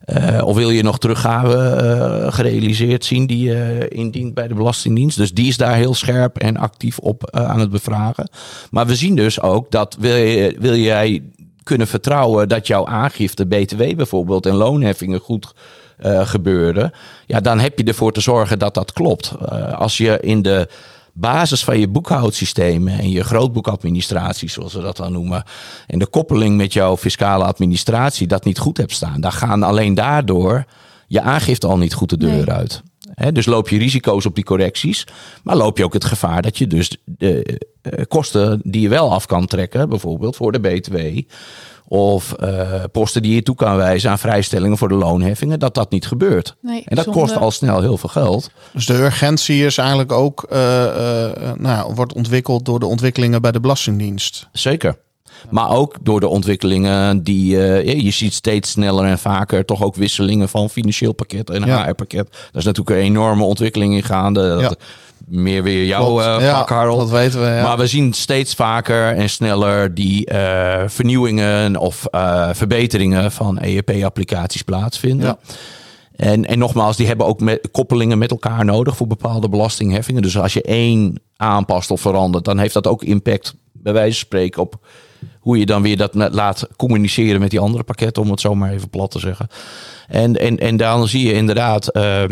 Eh, 0.07 0.47
of 0.47 0.57
wil 0.57 0.71
je 0.71 0.83
nog 0.83 0.99
teruggave 0.99 1.57
eh, 1.57 2.33
gerealiseerd 2.33 3.05
zien 3.05 3.27
die 3.27 3.49
je 3.49 3.89
indient 3.89 4.35
bij 4.35 4.49
de 4.49 4.55
Belastingdienst? 4.55 5.17
Dus 5.17 5.33
die 5.33 5.49
is 5.49 5.57
daar 5.57 5.75
heel 5.75 5.95
scherp 5.95 6.39
en 6.39 6.57
actief 6.57 6.99
op 6.99 7.25
eh, 7.25 7.45
aan 7.45 7.61
het 7.61 7.71
bevragen. 7.71 8.29
Maar 8.71 8.87
we 8.87 8.95
zien 8.95 9.17
dus 9.17 9.41
ook 9.41 9.71
dat 9.71 9.97
wil, 10.01 10.15
je, 10.15 10.57
wil 10.59 10.75
jij 10.75 11.23
kunnen 11.63 11.87
vertrouwen 11.87 12.49
dat 12.49 12.67
jouw 12.67 12.87
aangifte, 12.87 13.47
BTW 13.47 13.97
bijvoorbeeld 13.97 14.47
en 14.47 14.55
loonheffingen 14.55 15.21
goed 15.21 15.55
eh, 15.97 16.27
gebeuren, 16.27 16.93
ja, 17.27 17.41
dan 17.41 17.59
heb 17.59 17.79
je 17.79 17.85
ervoor 17.85 18.13
te 18.13 18.21
zorgen 18.21 18.59
dat 18.59 18.75
dat 18.75 18.93
klopt. 18.93 19.33
Eh, 19.49 19.73
als 19.73 19.97
je 19.97 20.19
in 20.21 20.43
de 20.43 20.69
basis 21.17 21.65
van 21.65 21.79
je 21.79 21.89
boekhoudsystemen 21.89 22.99
en 22.99 23.11
je 23.11 23.25
grootboekadministratie, 23.25 24.51
zoals 24.51 24.75
we 24.75 24.81
dat 24.81 24.97
dan 24.97 25.13
noemen, 25.13 25.45
en 25.87 25.99
de 25.99 26.07
koppeling 26.07 26.57
met 26.57 26.73
jouw 26.73 26.97
fiscale 26.97 27.45
administratie 27.45 28.27
dat 28.27 28.45
niet 28.45 28.59
goed 28.59 28.77
hebt 28.77 28.93
staan, 28.93 29.21
dan 29.21 29.33
gaan 29.33 29.63
alleen 29.63 29.95
daardoor 29.95 30.65
je 31.07 31.21
aangifte 31.21 31.67
al 31.67 31.79
niet 31.79 31.95
goed 31.95 32.11
de 32.11 32.17
deur 32.17 32.31
Nee. 32.31 32.51
uit. 32.51 32.83
Dus 33.33 33.47
loop 33.47 33.69
je 33.69 33.79
risico's 33.79 34.27
op 34.27 34.35
die 34.35 34.45
correcties, 34.45 35.07
maar 35.43 35.57
loop 35.57 35.79
je 35.79 35.85
ook 35.85 35.93
het 35.93 36.05
gevaar 36.05 36.43
dat 36.43 36.59
je 36.59 36.67
dus 36.67 36.97
de 37.05 37.61
eh, 37.83 38.05
kosten 38.09 38.61
die 38.65 38.81
je 38.81 38.89
wel 38.89 39.13
af 39.13 39.27
kan 39.27 39.47
trekken, 39.47 39.89
bijvoorbeeld 39.89 40.37
voor 40.37 40.53
de 40.53 40.61
BTW, 40.61 40.97
of 41.89 42.33
eh, 42.33 42.83
posten 42.93 43.23
die 43.23 43.35
je 43.35 43.43
toe 43.43 43.55
kan 43.55 43.77
wijzen 43.77 44.11
aan 44.11 44.19
vrijstellingen 44.19 44.79
voor 44.79 44.89
de 44.89 44.95
loonheffingen, 44.95 45.59
dat 45.59 45.75
dat 45.75 45.91
niet 45.91 46.07
gebeurt. 46.07 46.57
Nee, 46.61 46.83
En 46.87 46.97
dat 46.97 47.05
zonde. 47.05 47.21
kost 47.21 47.37
al 47.37 47.51
snel 47.51 47.81
heel 47.81 47.97
veel 47.99 48.09
geld. 48.09 48.51
Dus 48.73 48.87
de 48.87 48.95
urgentie 48.95 49.65
is 49.65 49.79
eigenlijk 49.79 50.13
ook, 50.13 50.47
eh, 50.51 51.25
eh, 51.25 51.53
nou, 51.59 51.95
wordt 51.95 52.13
ontwikkeld 52.13 52.65
door 52.65 52.79
de 52.81 52.87
ontwikkelingen 52.87 53.43
bij 53.43 53.53
de 53.53 53.61
Belastingdienst. 53.61 54.49
Zeker. 54.53 54.97
Maar 55.51 55.71
ook 55.71 55.97
door 56.03 56.21
de 56.21 56.29
ontwikkelingen 56.29 57.23
die 57.23 57.63
eh, 57.67 58.03
je 58.03 58.11
ziet 58.11 58.35
steeds 58.35 58.71
sneller 58.71 59.05
en 59.05 59.19
vaker 59.19 59.65
toch 59.65 59.83
ook 59.83 59.95
wisselingen 59.95 60.49
van 60.49 60.71
financieel 60.71 61.13
pakket 61.13 61.51
en 61.51 61.65
Ja. 61.65 61.85
HR-pakket. 61.85 62.29
Daar 62.31 62.49
is 62.53 62.65
natuurlijk 62.65 62.97
een 62.97 63.05
enorme 63.05 63.45
ontwikkeling 63.45 63.95
in 63.95 64.03
gaande. 64.03 64.49
Dat- 64.49 64.61
Ja. 64.61 64.75
Meer 65.27 65.63
weer 65.63 65.85
jouw 65.85 66.21
eh 66.21 66.41
ja, 66.41 66.65
Harold. 66.67 66.99
dat 66.99 67.11
weten 67.11 67.41
we. 67.41 67.47
Ja. 67.47 67.63
Maar 67.63 67.79
we 67.79 67.87
zien 67.87 68.13
steeds 68.13 68.55
vaker 68.55 69.17
en 69.17 69.31
sneller 69.31 69.95
die 69.95 70.27
eh, 70.27 70.83
vernieuwingen 70.89 71.77
of 71.77 72.07
eh, 72.11 72.49
verbeteringen 72.53 73.33
van 73.33 73.59
ERP-applicaties 73.59 74.63
plaatsvinden. 74.63 75.27
Ja. 75.27 75.39
En, 76.17 76.47
en 76.47 76.59
nogmaals, 76.59 76.97
die 76.97 77.07
hebben 77.07 77.27
ook 77.27 77.41
met, 77.41 77.69
koppelingen 77.71 78.19
met 78.19 78.31
elkaar 78.31 78.65
nodig 78.65 78.97
voor 78.97 79.07
bepaalde 79.07 79.49
belastingheffingen. 79.49 80.23
Dus 80.23 80.39
als 80.39 80.53
je 80.53 80.63
één 80.63 81.21
aanpast 81.37 81.91
of 81.91 82.01
verandert, 82.01 82.45
dan 82.45 82.59
heeft 82.59 82.75
dat 82.75 82.87
ook 82.87 83.03
impact, 83.03 83.55
bij 83.73 83.93
wijze 83.93 84.19
van 84.19 84.27
spreken, 84.27 84.63
op 84.63 84.79
hoe 85.41 85.59
je 85.59 85.67
dan 85.67 85.83
weer 85.83 85.97
dat 85.97 86.15
met- 86.15 86.35
laat 86.35 86.67
communiceren 86.77 87.41
met 87.41 87.51
die 87.51 87.61
andere 87.61 87.85
pakketten, 87.85 88.23
om 88.23 88.31
het 88.31 88.41
zo 88.41 88.55
maar 88.55 88.73
even 88.73 88.91
plat 88.91 89.11
te 89.11 89.19
zeggen. 89.19 89.49
En, 90.09 90.37
en, 90.37 90.59
en 90.59 90.77
dan 90.77 91.09
zie 91.09 91.27
je 91.27 91.33
inderdaad 91.33 91.89
eh, 91.89 92.23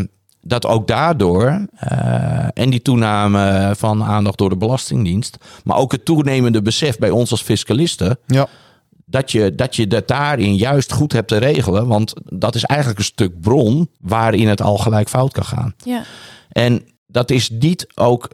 dat 0.45 0.67
ook 0.67 0.87
daardoor, 0.87 1.67
eh, 1.77 2.47
en 2.55 2.71
die 2.71 2.83
toename 2.83 3.73
van 3.77 4.05
aandacht 4.05 4.39
door 4.39 4.49
de 4.49 4.57
Belastingdienst, 4.57 5.37
maar 5.65 5.77
ook 5.77 5.93
het 5.93 6.05
toenemende 6.05 6.63
besef 6.63 6.99
bij 6.99 7.11
ons 7.11 7.31
als 7.31 7.43
fiscalisten, 7.43 8.19
ja. 8.27 8.47
dat 9.05 9.33
je, 9.33 9.55
dat 9.55 9.77
je 9.77 9.87
dat 9.87 10.09
daarin 10.09 10.57
juist 10.57 10.93
goed 10.93 11.13
hebt 11.13 11.29
te 11.29 11.37
regelen. 11.37 11.87
Want 11.87 12.15
dat 12.25 12.55
is 12.55 12.65
eigenlijk 12.65 12.99
een 13.01 13.05
stuk 13.05 13.41
bron 13.41 13.89
waarin 14.01 14.49
het 14.49 14.63
al 14.63 14.77
gelijk 14.77 15.09
fout 15.09 15.33
kan 15.33 15.45
gaan. 15.45 15.75
Ja. 15.85 16.03
En 16.49 16.83
dat 17.15 17.31
is 17.31 17.51
niet 17.51 17.87
ook, 17.95 18.29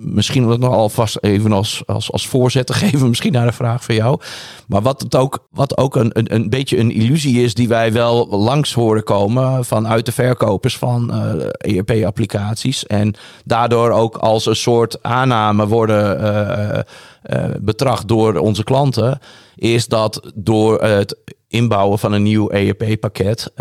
misschien 0.00 0.44
om 0.44 0.50
het 0.50 0.60
nog 0.60 0.72
alvast 0.72 1.18
even 1.20 1.52
als, 1.52 1.82
als, 1.86 2.12
als 2.12 2.26
voorzet 2.26 2.66
te 2.66 2.72
geven, 2.82 3.08
misschien 3.08 3.32
naar 3.32 3.46
de 3.46 3.52
vraag 3.52 3.84
van 3.84 3.94
jou. 3.94 4.20
Maar 4.66 4.82
wat, 4.82 5.00
het 5.00 5.16
ook, 5.16 5.46
wat 5.50 5.76
ook 5.76 5.96
een, 5.96 6.10
een, 6.12 6.34
een 6.34 6.50
beetje 6.50 6.78
een 6.78 6.90
illusie 6.90 7.42
is 7.42 7.54
die 7.54 7.68
wij 7.68 7.92
wel 7.92 8.28
langs 8.28 8.72
horen 8.72 9.04
komen 9.04 9.64
vanuit 9.64 10.06
de 10.06 10.12
verkopers 10.12 10.76
van 10.76 11.12
eh 11.12 11.76
ERP-applicaties. 11.76 12.86
En 12.86 13.14
daardoor 13.44 13.90
ook 13.90 14.16
als 14.16 14.46
een 14.46 14.56
soort 14.56 15.02
aanname 15.02 15.66
worden 15.66 16.20
eh, 16.20 16.78
eh, 17.22 17.50
betracht 17.60 18.08
door 18.08 18.36
onze 18.36 18.64
klanten, 18.64 19.18
is 19.54 19.86
dat 19.86 20.32
door 20.34 20.82
het 20.82 21.16
inbouwen 21.48 21.98
van 21.98 22.12
een 22.12 22.22
nieuw 22.22 22.50
ERP-pakket 22.50 23.52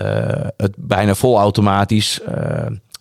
het 0.58 0.74
bijna 0.78 1.16
volautomatisch 1.16 2.22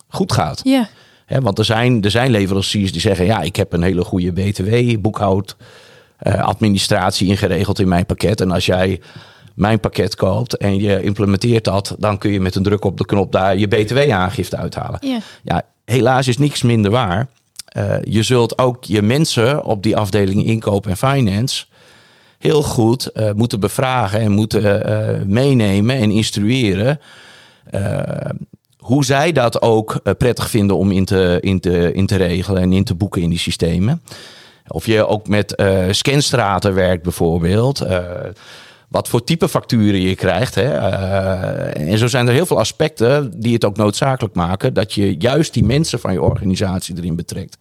goed 0.08 0.32
gaat. 0.32 0.60
Ja. 0.64 0.88
Want 1.26 1.58
er 1.58 1.64
zijn, 1.64 2.02
er 2.02 2.10
zijn 2.10 2.30
leveranciers 2.30 2.92
die 2.92 3.00
zeggen: 3.00 3.26
ja, 3.26 3.40
ik 3.40 3.56
heb 3.56 3.72
een 3.72 3.82
hele 3.82 4.04
goede 4.04 4.32
BTW-boekhoud. 4.32 5.56
eh, 6.16 6.40
administratie 6.40 7.28
ingeregeld 7.28 7.78
in 7.78 7.88
mijn 7.88 8.06
pakket. 8.06 8.40
En 8.40 8.50
als 8.50 8.66
jij 8.66 9.00
mijn 9.54 9.80
pakket 9.80 10.14
koopt 10.14 10.56
en 10.56 10.76
je 10.80 11.02
implementeert 11.02 11.64
dat, 11.64 11.94
dan 11.98 12.18
kun 12.18 12.30
je 12.30 12.40
met 12.40 12.54
een 12.54 12.62
druk 12.62 12.84
op 12.84 12.98
de 12.98 13.06
knop 13.06 13.32
daar 13.32 13.56
je 13.58 13.68
BTW-aangifte 13.68 14.56
uithalen. 14.56 14.98
Ja. 15.02 15.18
Ja, 15.42 15.62
helaas 15.84 16.28
is 16.28 16.38
niks 16.38 16.62
minder 16.62 16.90
waar. 16.90 17.28
Eh, 17.66 17.96
je 18.02 18.22
zult 18.22 18.58
ook 18.58 18.84
je 18.84 19.02
mensen 19.02 19.64
op 19.64 19.82
die 19.82 19.96
afdeling 19.96 20.44
inkoop 20.44 20.86
en 20.86 20.96
finance 20.96 21.64
heel 22.38 22.62
goed 22.62 23.06
eh, 23.06 23.32
moeten 23.32 23.60
bevragen 23.60 24.20
en 24.20 24.32
moeten 24.32 25.24
meenemen 25.26 25.96
en 25.96 26.10
instrueren. 26.10 27.00
Hoe 28.86 29.04
zij 29.04 29.32
dat 29.32 29.62
ook 29.62 30.00
eh, 30.02 30.12
prettig 30.18 30.50
vinden 30.50 30.76
om 30.76 30.90
in 30.90 31.04
te, 31.04 31.38
in, 31.40 31.60
te, 31.60 31.92
in 31.92 32.06
te 32.06 32.16
regelen 32.16 32.62
en 32.62 32.72
in 32.72 32.84
te 32.84 32.94
boeken 32.94 33.22
in 33.22 33.30
die 33.30 33.38
systemen. 33.38 34.02
Of 34.66 34.86
je 34.86 35.06
ook 35.06 35.28
met 35.28 35.54
eh, 35.54 35.84
scanstraten 35.90 36.74
werkt 36.74 37.02
bijvoorbeeld. 37.02 37.80
eh, 37.80 38.00
wat 38.88 39.08
voor 39.08 39.24
type 39.24 39.48
facturen 39.48 40.00
je 40.00 40.14
krijgt. 40.14 40.54
Hè? 40.54 40.72
En 41.68 41.98
zo 41.98 42.06
zijn 42.06 42.26
er 42.26 42.32
heel 42.32 42.46
veel 42.46 42.58
aspecten 42.58 43.40
die 43.40 43.52
het 43.52 43.64
ook 43.64 43.76
noodzakelijk 43.76 44.34
maken 44.34 44.74
dat 44.74 44.92
je 44.92 45.16
juist 45.18 45.54
die 45.54 45.64
mensen 45.64 46.00
van 46.00 46.12
je 46.12 46.22
organisatie 46.22 46.96
erin 46.96 47.16
betrekt. 47.16 47.58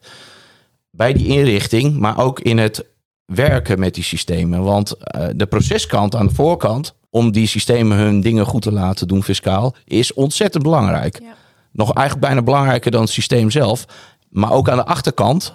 Bij 0.91 1.13
die 1.13 1.27
inrichting, 1.27 1.97
maar 1.97 2.19
ook 2.19 2.39
in 2.39 2.57
het 2.57 2.85
werken 3.25 3.79
met 3.79 3.93
die 3.93 4.03
systemen. 4.03 4.63
Want 4.63 4.91
eh, 4.91 5.27
de 5.35 5.45
proceskant 5.45 6.15
aan 6.15 6.27
de 6.27 6.33
voorkant, 6.33 6.95
om 7.09 7.31
die 7.31 7.47
systemen 7.47 7.97
hun 7.97 8.21
dingen 8.21 8.45
goed 8.45 8.61
te 8.61 8.71
laten 8.71 9.07
doen 9.07 9.23
fiscaal, 9.23 9.75
is 9.85 10.13
ontzettend 10.13 10.63
belangrijk. 10.63 11.19
Ja. 11.21 11.33
Nog 11.71 11.93
eigenlijk 11.93 12.27
bijna 12.27 12.41
belangrijker 12.41 12.91
dan 12.91 13.01
het 13.01 13.09
systeem 13.09 13.51
zelf. 13.51 13.85
Maar 14.29 14.51
ook 14.51 14.69
aan 14.69 14.77
de 14.77 14.85
achterkant 14.85 15.53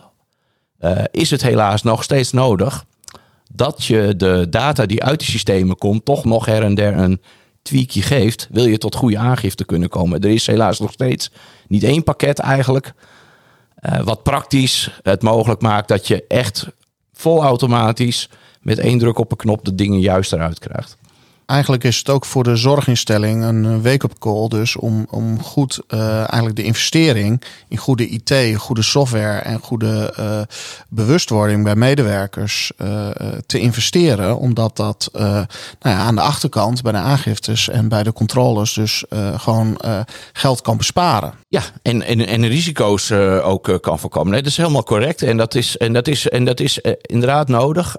eh, 0.79 1.03
is 1.11 1.31
het 1.31 1.43
helaas 1.43 1.83
nog 1.83 2.03
steeds 2.03 2.33
nodig 2.33 2.85
dat 3.53 3.85
je 3.85 4.15
de 4.17 4.47
data 4.51 4.87
die 4.87 5.03
uit 5.03 5.19
die 5.19 5.29
systemen 5.29 5.77
komt, 5.77 6.05
toch 6.05 6.25
nog 6.25 6.47
her 6.47 6.63
en 6.63 6.75
der 6.75 6.99
een 6.99 7.21
tweakje 7.63 8.03
geeft, 8.03 8.49
wil 8.51 8.65
je 8.67 8.79
tot 8.79 8.95
goede 8.95 9.19
aangifte 9.19 9.65
kunnen 9.65 9.89
komen. 9.89 10.21
Er 10.21 10.31
is 10.31 10.47
helaas 10.47 10.79
nog 10.79 10.93
steeds 10.93 11.31
niet 11.69 11.83
één 11.83 12.03
pakket 12.03 12.39
eigenlijk, 12.39 12.93
eh, 13.75 14.01
wat 14.01 14.23
praktisch 14.23 14.99
het 15.03 15.23
mogelijk 15.23 15.61
maakt 15.61 15.89
dat 15.89 16.07
je 16.07 16.25
echt 16.29 16.67
volautomatisch 17.21 18.29
met 18.61 18.79
één 18.79 18.99
druk 18.99 19.19
op 19.19 19.31
een 19.31 19.37
knop 19.37 19.65
de 19.65 19.75
dingen 19.75 20.01
juist 20.01 20.33
eruit 20.33 20.59
krijgt. 20.59 20.97
Eigenlijk 21.51 21.85
is 21.85 21.99
het 21.99 22.09
ook 22.09 22.25
voor 22.25 22.45
de 22.45 22.57
zorginstelling 22.57 23.45
een 23.45 23.65
eh, 23.65 23.83
wake-up 23.83 24.19
call. 24.19 24.49
Dus 24.49 24.77
om, 24.77 25.07
om 25.11 25.43
goed 25.43 25.81
eh, 25.89 26.17
eigenlijk 26.17 26.57
de 26.57 26.63
investering 26.63 27.43
in 27.69 27.77
goede 27.77 28.09
IT, 28.09 28.35
goede 28.57 28.83
software 28.83 29.39
en 29.39 29.61
goede 29.61 30.13
eh, 30.17 30.41
bewustwording 30.89 31.65
bij 31.65 31.77
medewerkers 31.77 32.73
te 33.47 33.59
investeren. 33.59 34.39
Omdat 34.39 34.77
dat 34.77 35.09
nou 35.13 35.47
ja, 35.81 35.97
aan 35.97 36.15
de 36.15 36.21
achterkant 36.21 36.83
bij 36.83 36.93
de 36.93 36.99
aangiftes 36.99 37.69
en 37.69 37.89
bij 37.89 38.03
de 38.03 38.13
controles 38.13 38.73
dus 38.73 39.05
gewoon 39.37 39.81
geld 40.33 40.63
kan 40.63 40.77
besparen. 40.77 41.33
Ja, 41.49 41.63
en, 41.83 42.03
en, 42.03 42.27
en 42.27 42.49
risico's 42.49 43.13
ook 43.43 43.79
kan 43.81 43.99
voorkomen. 43.99 44.33
Nee, 44.33 44.43
dat 44.43 44.51
is 44.51 44.57
helemaal 44.57 44.83
correct. 44.83 45.23
En 45.23 45.37
dat 45.37 45.55
is, 45.55 45.77
en 45.77 45.93
dat 45.93 46.09
is, 46.09 46.29
en 46.29 46.45
dat 46.45 46.61
is 46.61 46.79
inderdaad 47.01 47.49
nodig. 47.49 47.97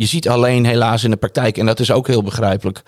Je 0.00 0.06
ziet 0.06 0.28
alleen 0.28 0.64
helaas 0.64 1.04
in 1.04 1.10
de 1.10 1.16
praktijk, 1.16 1.58
en 1.58 1.66
dat 1.66 1.80
is 1.80 1.90
ook 1.90 2.06
heel 2.06 2.22
begrijpelijk, 2.22 2.82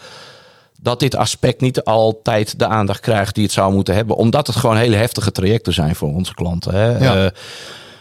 dat 0.81 1.01
dit 1.01 1.17
aspect 1.17 1.61
niet 1.61 1.85
altijd 1.85 2.59
de 2.59 2.67
aandacht 2.67 3.01
krijgt 3.01 3.35
die 3.35 3.45
het 3.45 3.53
zou 3.53 3.73
moeten 3.73 3.95
hebben. 3.95 4.17
Omdat 4.17 4.47
het 4.47 4.57
gewoon 4.57 4.77
hele 4.77 4.97
heftige 4.97 5.33
trajecten 5.33 5.73
zijn 5.73 5.95
voor 5.95 6.09
onze 6.09 6.35
klanten. 6.35 6.75
Hè? 6.75 6.99
Ja. 6.99 7.25
Eh, 7.25 7.31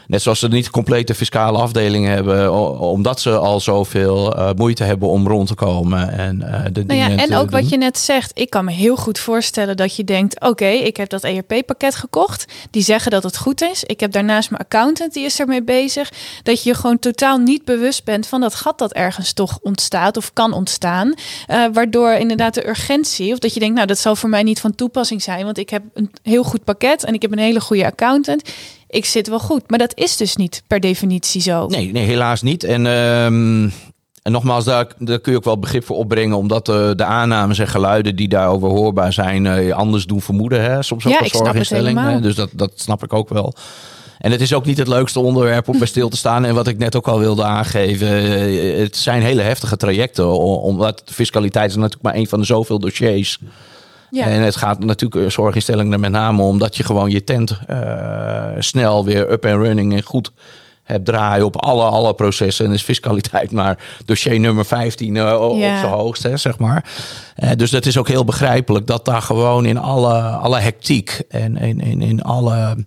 Net 0.07 0.21
zoals 0.21 0.39
ze 0.39 0.47
niet 0.47 0.69
complete 0.69 1.15
fiscale 1.15 1.57
afdelingen 1.57 2.11
hebben, 2.11 2.53
omdat 2.79 3.19
ze 3.19 3.37
al 3.37 3.59
zoveel 3.59 4.37
uh, 4.37 4.49
moeite 4.55 4.83
hebben 4.83 5.09
om 5.09 5.27
rond 5.27 5.47
te 5.47 5.55
komen. 5.55 6.11
En, 6.17 6.35
uh, 6.35 6.51
de 6.51 6.71
nou 6.71 6.71
dingen 6.71 7.11
ja, 7.11 7.23
en 7.23 7.35
ook 7.35 7.49
wat 7.49 7.69
je 7.69 7.77
net 7.77 7.97
zegt, 7.97 8.31
ik 8.33 8.49
kan 8.49 8.65
me 8.65 8.71
heel 8.71 8.95
goed 8.95 9.19
voorstellen 9.19 9.77
dat 9.77 9.95
je 9.95 10.03
denkt: 10.03 10.41
oké, 10.41 10.65
ik 10.65 10.97
heb 10.97 11.09
dat 11.09 11.23
ERP-pakket 11.23 11.95
gekocht. 11.95 12.45
Die 12.71 12.83
zeggen 12.83 13.11
dat 13.11 13.23
het 13.23 13.37
goed 13.37 13.61
is. 13.61 13.83
Ik 13.83 13.99
heb 13.99 14.11
daarnaast 14.11 14.49
mijn 14.49 14.61
accountant, 14.61 15.13
die 15.13 15.25
is 15.25 15.39
ermee 15.39 15.63
bezig. 15.63 16.11
Dat 16.43 16.63
je 16.63 16.73
gewoon 16.73 16.99
totaal 16.99 17.37
niet 17.37 17.65
bewust 17.65 18.03
bent 18.03 18.27
van 18.27 18.41
dat 18.41 18.55
gat 18.55 18.77
dat 18.77 18.93
ergens 18.93 19.33
toch 19.33 19.59
ontstaat 19.61 20.17
of 20.17 20.33
kan 20.33 20.53
ontstaan. 20.53 21.07
Uh, 21.07 21.65
waardoor 21.73 22.11
inderdaad 22.11 22.53
de 22.53 22.67
urgentie, 22.67 23.33
of 23.33 23.39
dat 23.39 23.53
je 23.53 23.59
denkt, 23.59 23.75
nou, 23.75 23.87
dat 23.87 23.99
zal 23.99 24.15
voor 24.15 24.29
mij 24.29 24.43
niet 24.43 24.59
van 24.59 24.75
toepassing 24.75 25.21
zijn, 25.21 25.45
want 25.45 25.57
ik 25.57 25.69
heb 25.69 25.83
een 25.93 26.11
heel 26.23 26.43
goed 26.43 26.63
pakket 26.63 27.03
en 27.03 27.13
ik 27.13 27.21
heb 27.21 27.31
een 27.31 27.39
hele 27.39 27.61
goede 27.61 27.85
accountant 27.85 28.41
ik 28.91 29.05
zit 29.05 29.27
wel 29.27 29.39
goed. 29.39 29.69
Maar 29.69 29.79
dat 29.79 29.91
is 29.95 30.17
dus 30.17 30.35
niet 30.35 30.63
per 30.67 30.79
definitie 30.79 31.41
zo. 31.41 31.67
Nee, 31.67 31.91
nee 31.91 32.05
helaas 32.05 32.41
niet. 32.41 32.63
En, 32.63 32.85
um, 32.85 33.73
en 34.21 34.31
nogmaals, 34.31 34.65
daar, 34.65 34.87
daar, 34.99 35.19
kun 35.19 35.31
je 35.31 35.37
ook 35.37 35.43
wel 35.43 35.59
begrip 35.59 35.85
voor 35.85 35.97
opbrengen. 35.97 36.37
Omdat 36.37 36.65
de, 36.65 36.87
eh, 36.89 36.97
de 36.97 37.03
aannames 37.03 37.59
en 37.59 37.67
geluiden 37.67 38.15
die 38.15 38.27
daarover 38.27 38.69
hoorbaar 38.69 39.13
zijn... 39.13 39.45
Uh, 39.45 39.73
anders 39.73 40.05
doen 40.05 40.21
vermoeden. 40.21 40.61
Hè? 40.63 40.81
Soms 40.81 41.05
ook 41.05 41.11
ja, 41.11 41.19
als 41.19 41.31
zorginstelling. 41.31 42.21
Dus 42.21 42.35
dat, 42.35 42.49
dat 42.53 42.71
snap 42.75 43.03
ik 43.03 43.13
ook 43.13 43.29
wel. 43.29 43.53
En 44.17 44.31
het 44.31 44.41
is 44.41 44.53
ook 44.53 44.65
niet 44.65 44.77
het 44.77 44.87
leukste 44.87 45.19
onderwerp 45.19 45.67
om 45.67 45.77
bij 45.77 45.87
stil 45.87 46.09
te 46.09 46.17
staan. 46.17 46.45
En 46.45 46.55
wat 46.55 46.67
ik 46.67 46.77
net 46.77 46.95
ook 46.95 47.07
al 47.07 47.19
wilde 47.19 47.43
aangeven. 47.43 48.07
Eh, 48.07 48.79
het 48.79 48.97
zijn 48.97 49.21
hele 49.21 49.41
heftige 49.41 49.77
trajecten. 49.77 50.39
Omdat 50.39 51.03
fiscaliteit 51.05 51.69
is 51.69 51.75
natuurlijk 51.75 52.03
maar 52.03 52.15
een 52.15 52.27
van 52.27 52.39
de 52.39 52.45
zoveel 52.45 52.79
dossiers 52.79 53.39
ja. 54.11 54.25
En 54.25 54.41
het 54.41 54.55
gaat 54.55 54.83
natuurlijk 54.83 55.25
eh, 55.25 55.31
zorginstellingen 55.31 55.99
met 55.99 56.11
name 56.11 56.41
om 56.41 56.59
dat 56.59 56.77
je 56.77 56.83
gewoon 56.83 57.09
je 57.09 57.23
tent 57.23 57.59
uh, 57.69 58.47
snel 58.59 59.05
weer 59.05 59.31
up 59.31 59.45
and 59.45 59.61
running 59.61 59.93
en 59.93 60.03
goed 60.03 60.31
hebt 60.83 61.05
draaien 61.05 61.45
op 61.45 61.55
alle, 61.55 61.83
alle 61.83 62.13
processen. 62.13 62.65
En 62.65 62.71
is 62.71 62.81
fiscaliteit 62.81 63.51
maar 63.61 63.77
dossier 64.05 64.39
nummer 64.39 64.65
15 64.65 65.15
uh, 65.15 65.29
eh, 65.29 65.41
op 65.41 65.57
zijn 65.57 65.85
hoogst, 65.85 66.23
hè, 66.23 66.37
zeg 66.37 66.57
maar. 66.57 66.85
Uh, 67.43 67.49
dus 67.55 67.71
dat 67.71 67.85
is 67.85 67.97
ook 67.97 68.07
heel 68.07 68.25
begrijpelijk 68.25 68.87
dat 68.87 69.05
daar 69.05 69.21
gewoon 69.21 69.65
in 69.65 69.77
alle, 69.77 70.19
alle 70.19 70.59
hectiek 70.59 71.21
en 71.29 71.57
in, 71.57 71.81
in, 71.81 72.01
in 72.01 72.23
alle 72.23 72.85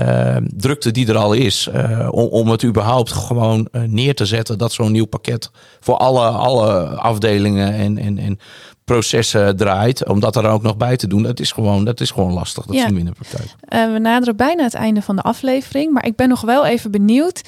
uh, 0.00 0.36
drukte 0.56 0.90
die 0.90 1.08
er 1.08 1.16
al 1.16 1.32
is, 1.32 1.68
om, 2.10 2.26
om 2.26 2.48
het 2.48 2.64
überhaupt 2.64 3.12
gewoon 3.12 3.68
neer 3.86 4.14
te 4.14 4.26
zetten, 4.26 4.58
dat 4.58 4.72
zo'n 4.72 4.92
nieuw 4.92 5.06
pakket 5.06 5.50
voor 5.80 5.96
alle, 5.96 6.26
alle 6.26 6.86
afdelingen 6.86 7.72
en, 7.72 7.98
en, 7.98 8.18
en 8.18 8.38
processen 8.84 9.56
draait, 9.56 10.06
om 10.06 10.20
dat 10.20 10.36
er 10.36 10.46
ook 10.46 10.62
nog 10.62 10.76
bij 10.76 10.96
te 10.96 11.06
doen, 11.06 11.22
dat 11.22 11.40
is 11.40 11.52
gewoon, 11.52 11.84
dat 11.84 12.00
is 12.00 12.10
gewoon 12.10 12.32
lastig. 12.32 12.64
Dat 12.64 12.74
ja. 12.74 12.84
zien 12.84 12.94
we 12.94 13.00
in 13.00 13.06
de 13.06 13.12
praktijk. 13.12 13.54
Uh, 13.68 13.92
we 13.92 13.98
naderen 13.98 14.36
bijna 14.36 14.62
het 14.62 14.74
einde 14.74 15.02
van 15.02 15.16
de 15.16 15.22
aflevering, 15.22 15.92
maar 15.92 16.06
ik 16.06 16.16
ben 16.16 16.28
nog 16.28 16.40
wel 16.40 16.66
even 16.66 16.90
benieuwd. 16.90 17.42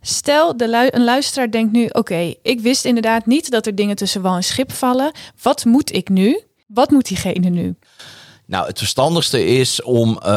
Stel, 0.00 0.56
de 0.56 0.88
een 0.94 1.04
luisteraar 1.04 1.50
denkt 1.50 1.72
nu: 1.72 1.86
oké, 1.92 2.34
ik 2.42 2.60
wist 2.60 2.84
inderdaad 2.84 3.26
niet 3.26 3.50
dat 3.50 3.66
er 3.66 3.74
dingen 3.74 3.96
tussen 3.96 4.22
wal 4.22 4.36
en 4.36 4.44
schip 4.44 4.72
vallen. 4.72 5.12
Wat 5.42 5.64
moet 5.64 5.92
ik 5.92 6.08
nu? 6.08 6.40
Wat 6.66 6.90
moet 6.90 7.08
diegene 7.08 7.48
nu? 7.48 7.74
Nou, 8.46 8.66
het 8.66 8.78
verstandigste 8.78 9.46
is 9.46 9.82
om 9.82 10.18
uh, 10.22 10.28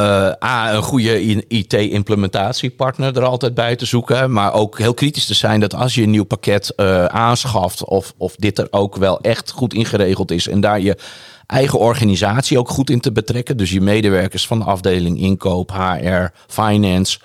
A, 0.43 0.74
een 0.74 0.82
goede 0.82 1.22
IT-implementatiepartner 1.48 3.17
er 3.17 3.24
altijd 3.24 3.54
bij 3.54 3.76
te 3.76 3.86
zoeken. 3.86 4.32
Maar 4.32 4.54
ook 4.54 4.78
heel 4.78 4.93
kritisch 4.93 5.26
te 5.26 5.34
zijn 5.34 5.60
dat 5.60 5.76
als 5.76 5.95
je 5.95 6.04
een 6.04 6.10
nieuw 6.10 6.24
pakket 6.24 6.74
uh, 6.76 7.06
aanschaft, 7.06 7.84
of, 7.84 8.13
of 8.17 8.36
dit 8.36 8.58
er 8.58 8.67
ook 8.69 8.95
wel 8.95 9.22
echt 9.22 9.52
goed 9.52 9.74
ingeregeld 9.74 10.32
is. 10.32 10.48
En 10.48 10.62
daar 10.62 10.80
je 10.80 10.98
eigen 11.45 11.80
organisatie 11.80 12.60
ook 12.60 12.69
goed 12.69 12.89
in 12.89 13.00
te 13.00 13.12
betrekken. 13.12 13.58
Dus 13.58 13.72
je 13.72 13.82
medewerkers 13.82 14.48
van 14.48 14.60
de 14.60 14.65
afdeling 14.65 15.19
inkoop, 15.19 15.72
HR, 15.72 16.26
finance, 16.48 17.19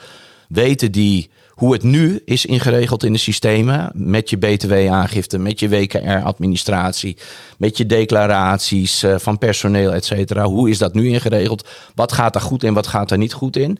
weten 0.48 0.92
die 0.92 1.30
hoe 1.54 1.72
het 1.72 1.82
nu 1.82 2.20
is 2.24 2.46
ingeregeld 2.46 3.04
in 3.04 3.12
de 3.12 3.18
systemen. 3.18 3.90
Met 3.94 4.30
je 4.30 4.36
BTW-aangifte, 4.36 5.38
met 5.38 5.60
je 5.60 5.68
WKR-administratie, 5.68 7.16
met 7.58 7.76
je 7.76 7.86
declaraties 7.86 9.04
uh, 9.04 9.14
van 9.18 9.38
personeel, 9.38 9.92
et 9.92 10.04
cetera. 10.04 10.44
Hoe 10.44 10.70
is 10.70 10.78
dat 10.78 10.94
nu 10.94 11.08
ingeregeld? 11.08 11.68
Wat 11.94 12.12
gaat 12.12 12.32
daar 12.32 12.42
goed 12.42 12.64
in, 12.64 12.74
wat 12.74 12.86
gaat 12.86 13.10
er 13.10 13.18
niet 13.18 13.32
goed 13.32 13.56
in? 13.56 13.78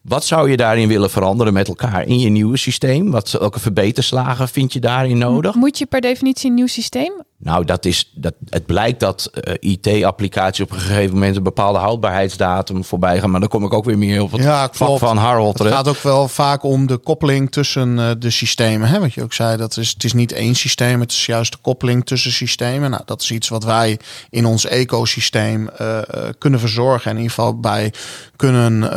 Wat 0.00 0.24
zou 0.24 0.50
je 0.50 0.56
daarin 0.56 0.88
willen 0.88 1.10
veranderen 1.10 1.52
met 1.52 1.68
elkaar 1.68 2.06
in 2.06 2.18
je 2.18 2.28
nieuwe 2.28 2.56
systeem? 2.56 3.10
Wat, 3.10 3.30
welke 3.30 3.60
verbeterslagen 3.60 4.48
vind 4.48 4.72
je 4.72 4.80
daarin 4.80 5.18
nodig? 5.18 5.54
Moet 5.54 5.78
je 5.78 5.86
per 5.86 6.00
definitie 6.00 6.48
een 6.48 6.54
nieuw 6.54 6.66
systeem? 6.66 7.12
Nou, 7.42 7.64
dat 7.64 7.84
is, 7.84 8.10
dat, 8.14 8.34
het 8.48 8.66
blijkt 8.66 9.00
dat 9.00 9.30
uh, 9.34 9.54
IT-applicaties 9.58 10.64
op 10.64 10.70
een 10.70 10.80
gegeven 10.80 11.14
moment 11.14 11.36
een 11.36 11.42
bepaalde 11.42 11.78
houdbaarheidsdatum 11.78 12.84
voorbij 12.84 13.20
gaan. 13.20 13.30
Maar 13.30 13.40
dan 13.40 13.48
kom 13.48 13.64
ik 13.64 13.72
ook 13.72 13.84
weer 13.84 13.98
meer 13.98 14.22
op 14.22 14.32
het 14.32 14.42
ja, 14.42 14.68
vak 14.72 14.98
van 14.98 15.16
Harold. 15.16 15.58
Het 15.58 15.68
gaat 15.68 15.88
ook 15.88 16.02
wel 16.02 16.28
vaak 16.28 16.62
om 16.62 16.86
de 16.86 16.96
koppeling 16.96 17.52
tussen 17.52 17.98
uh, 17.98 18.10
de 18.18 18.30
systemen. 18.30 18.88
Hè? 18.88 19.00
Wat 19.00 19.14
je 19.14 19.22
ook 19.22 19.32
zei, 19.32 19.56
dat 19.56 19.76
is, 19.76 19.88
het 19.88 20.04
is 20.04 20.12
niet 20.12 20.32
één 20.32 20.54
systeem, 20.54 21.00
het 21.00 21.12
is 21.12 21.26
juist 21.26 21.52
de 21.52 21.58
koppeling 21.60 22.06
tussen 22.06 22.32
systemen. 22.32 22.90
Nou, 22.90 23.02
dat 23.06 23.22
is 23.22 23.30
iets 23.30 23.48
wat 23.48 23.64
wij 23.64 23.98
in 24.30 24.46
ons 24.46 24.66
ecosysteem 24.66 25.70
uh, 25.80 25.98
kunnen 26.38 26.60
verzorgen. 26.60 27.10
En 27.10 27.16
in 27.16 27.22
ieder 27.22 27.34
geval 27.34 27.60
bij 27.60 27.92
kunnen 28.36 28.90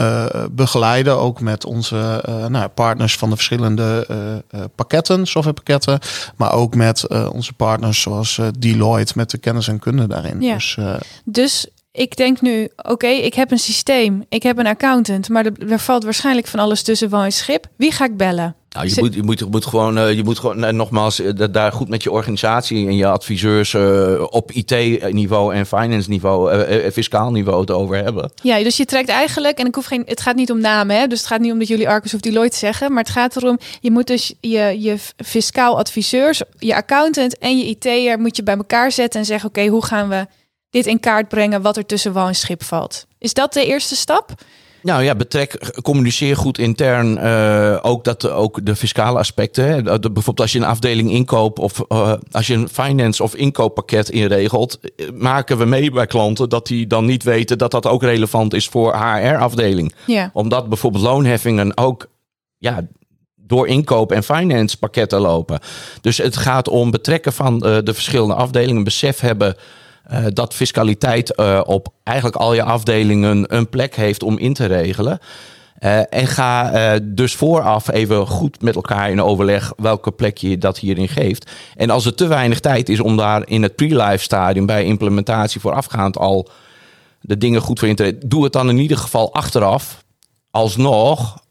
begeleiden. 0.52 1.18
Ook 1.18 1.42
met 1.42 1.66
onze 1.66 2.24
nou, 2.50 2.68
partners 2.68 3.18
van 3.18 3.30
de 3.30 3.36
verschillende 3.36 4.08
pakketten, 4.76 5.28
softwarepakketten. 5.28 6.00
Maar 6.36 6.54
ook 6.54 6.76
met 6.76 7.08
onze 7.32 7.54
partners 7.54 8.02
zoals 8.02 8.33
uh, 8.38 8.48
Deloitte 8.60 9.13
met 9.15 9.30
de 9.30 9.38
kennis 9.38 9.67
en 9.67 9.80
kunde 9.80 10.08
daarin. 10.08 10.41
Ja. 10.41 10.54
Dus, 10.54 10.76
uh, 10.80 10.96
dus 11.26 11.67
ik 11.91 12.15
denk 12.15 12.41
nu, 12.41 12.69
oké, 12.76 13.08
ik 13.08 13.34
heb 13.34 13.52
een 13.52 13.60
systeem, 13.60 14.26
ik 14.30 14.43
heb 14.43 14.58
een 14.58 14.67
accountant, 14.67 15.30
maar 15.30 15.46
er, 15.46 15.72
er 15.72 15.80
valt 15.80 16.04
waarschijnlijk 16.04 16.48
van 16.48 16.60
alles 16.60 16.84
tussen 16.84 17.10
van 17.10 17.24
een 17.24 17.32
schip. 17.32 17.67
Wie 17.76 17.91
ga 17.91 18.06
ik 18.06 18.17
bellen? 18.17 18.56
Nou, 18.74 18.88
je, 18.88 18.96
moet, 19.00 19.14
je, 19.14 19.24
moet, 19.24 19.40
je 19.40 19.46
moet 19.46 19.66
gewoon, 19.66 19.98
uh, 19.98 20.14
je 20.14 20.24
moet 20.24 20.40
gewoon 20.40 20.64
uh, 20.64 20.70
nogmaals 20.70 21.20
uh, 21.20 21.32
daar 21.52 21.72
goed 21.72 21.90
met 21.90 22.04
je 22.04 22.12
organisatie 22.12 22.88
en 22.88 22.96
je 22.96 23.08
adviseurs 23.08 23.76
op 24.30 24.52
IT-niveau 24.52 25.56
en 25.56 25.66
finance-niveau, 25.66 26.66
fiscaal 26.92 27.32
niveau 27.32 27.60
het 27.60 27.72
over 27.72 27.96
hebben. 27.96 28.32
Ja, 28.42 28.64
dus 28.64 28.78
je 28.78 28.86
trekt 28.86 29.10
eigenlijk, 29.10 29.58
en 29.58 29.68
ik 29.68 29.76
hoef 29.76 29.86
geen, 29.86 30.04
het 30.06 30.22
gaat 30.22 30.36
niet 30.36 30.52
om 30.52 30.60
namen, 30.60 31.00
hè, 31.00 31.08
dus 31.08 31.20
het 31.20 31.28
gaat 31.28 31.40
niet 31.40 31.52
om 31.52 31.60
dat 31.60 31.68
jullie 31.68 31.90
Arcus 31.90 32.14
of 32.14 32.20
Deloitte 32.20 32.58
zeggen, 32.58 32.94
maar 32.94 33.04
het 33.04 33.12
gaat 33.12 33.36
erom, 33.36 33.60
je 33.80 33.92
moet 33.92 34.08
dus 34.08 34.34
je, 34.40 34.76
je 34.80 34.96
fiscaal 35.18 35.78
adviseurs, 35.78 36.42
je 36.60 36.76
accountant 36.76 37.38
en 37.38 37.58
je 37.58 37.66
IT'er 37.66 38.20
moet 38.20 38.36
je 38.36 38.44
bij 38.44 38.58
elkaar 38.58 38.92
zetten 38.92 39.20
en 39.20 39.26
zeggen, 39.26 39.50
oké, 39.50 39.68
hoe 39.68 39.86
gaan 39.86 40.10
we 40.10 40.26
dit 40.70 40.86
in 40.86 41.00
kaart 41.00 41.28
brengen 41.28 41.62
wat 41.62 41.78
er 41.78 41.86
tussen 41.86 42.14
wal 42.14 42.28
en 42.28 42.36
schip 42.36 42.64
valt? 42.64 43.06
Is 43.18 43.34
dat 43.34 43.54
de 43.54 43.66
eerste 43.66 43.96
stap? 43.96 44.34
Nou 44.84 45.04
ja, 45.04 45.15
betrek, 45.15 45.82
communiceer 45.82 46.38
goed 46.38 46.58
intern 46.58 47.17
uh, 47.17 47.78
ook, 47.82 48.04
dat, 48.04 48.30
ook 48.30 48.65
de 48.65 48.76
fiscale 48.76 49.19
aspecten. 49.19 49.65
Hè. 49.65 49.82
bijvoorbeeld 49.84 50.41
als 50.41 50.52
je 50.52 50.58
een 50.58 50.65
afdeling 50.65 51.12
inkoop 51.12 51.60
of 51.60 51.84
uh, 51.89 52.13
als 52.32 52.48
je 52.48 52.54
een 52.54 52.69
finance 52.69 53.24
of 53.24 53.36
inkooppakket 53.36 54.10
inregelt, 54.10 54.80
eh, 54.80 55.10
maken 55.13 55.58
we 55.58 55.65
mee 55.65 55.91
bij 55.91 56.08
klanten 56.08 56.50
dat 56.50 56.67
die 56.67 56.88
dan 56.88 57.06
niet 57.06 57.24
weten 57.24 57.58
dat 57.58 57.72
dat 57.72 57.88
ook 57.88 58.04
relevant 58.04 58.54
is 58.54 58.67
voor 58.67 58.96
HR-afdeling. 58.96 59.93
Ja. 60.06 60.30
Omdat 60.34 60.69
bijvoorbeeld 60.69 61.04
loonheffingen 61.04 61.78
ook 61.78 62.08
ja, 62.58 62.88
door 63.36 63.67
inkoop 63.67 64.12
en 64.12 64.24
finance 64.24 64.78
pakketten 64.78 65.19
lopen. 65.19 65.60
Dus 66.02 66.17
het 66.17 66.38
gaat 66.38 66.67
om 66.67 66.91
betrekken 66.91 67.34
van 67.34 67.54
uh, 67.54 67.78
de 67.84 67.93
verschillende 67.93 68.34
afdelingen, 68.34 68.84
besef 68.84 69.19
hebben 69.19 69.56
uh, 70.12 70.26
dat 70.30 70.54
fiscaliteit 70.54 71.34
uh, 71.39 71.62
op 71.66 71.88
eigenlijk 72.04 72.38
al 72.38 72.54
je 72.54 72.63
afdelingen 72.63 73.56
een 73.56 73.70
plek 73.70 73.96
heeft 73.96 74.24
om 74.24 74.38
in 74.38 74.54
te 74.54 74.66
regelen. 74.66 75.20
Uh, 75.80 75.98
en 75.98 76.28
ga 76.28 77.00
dus 77.02 77.36
vooraf 77.36 77.92
even 77.92 78.28
goed 78.28 78.62
met 78.62 78.76
elkaar 78.76 79.12
in 79.12 79.22
overleg 79.22 79.74
welke 79.78 80.12
plek 80.12 80.38
je 80.38 80.58
dat 80.58 80.80
hierin 80.80 81.08
geeft. 81.08 81.52
En 81.76 81.89
als 81.89 82.06
er 82.06 82.16
te 82.16 82.28
weinig 82.28 82.60
tijd 82.60 82.89
is 82.89 83.00
om 83.00 83.18
daar 83.18 83.48
in 83.48 83.63
het 83.63 83.76
pre-live 83.76 84.24
stadium 84.24 84.66
bij 84.66 84.86
implementatie 84.86 85.62
voorafgaand 85.62 86.18
al 86.18 86.50
de 87.22 87.38
dingen 87.38 87.62
goed 87.62 87.80
voor 87.80 87.88
in 87.88 87.96
te 87.96 88.18
doe 88.26 88.44
het 88.44 88.54
dan 88.54 88.70
in 88.70 88.78
ieder 88.78 88.98
geval 88.98 89.34
achteraf. 89.34 90.04
Alsnog, 90.52 91.44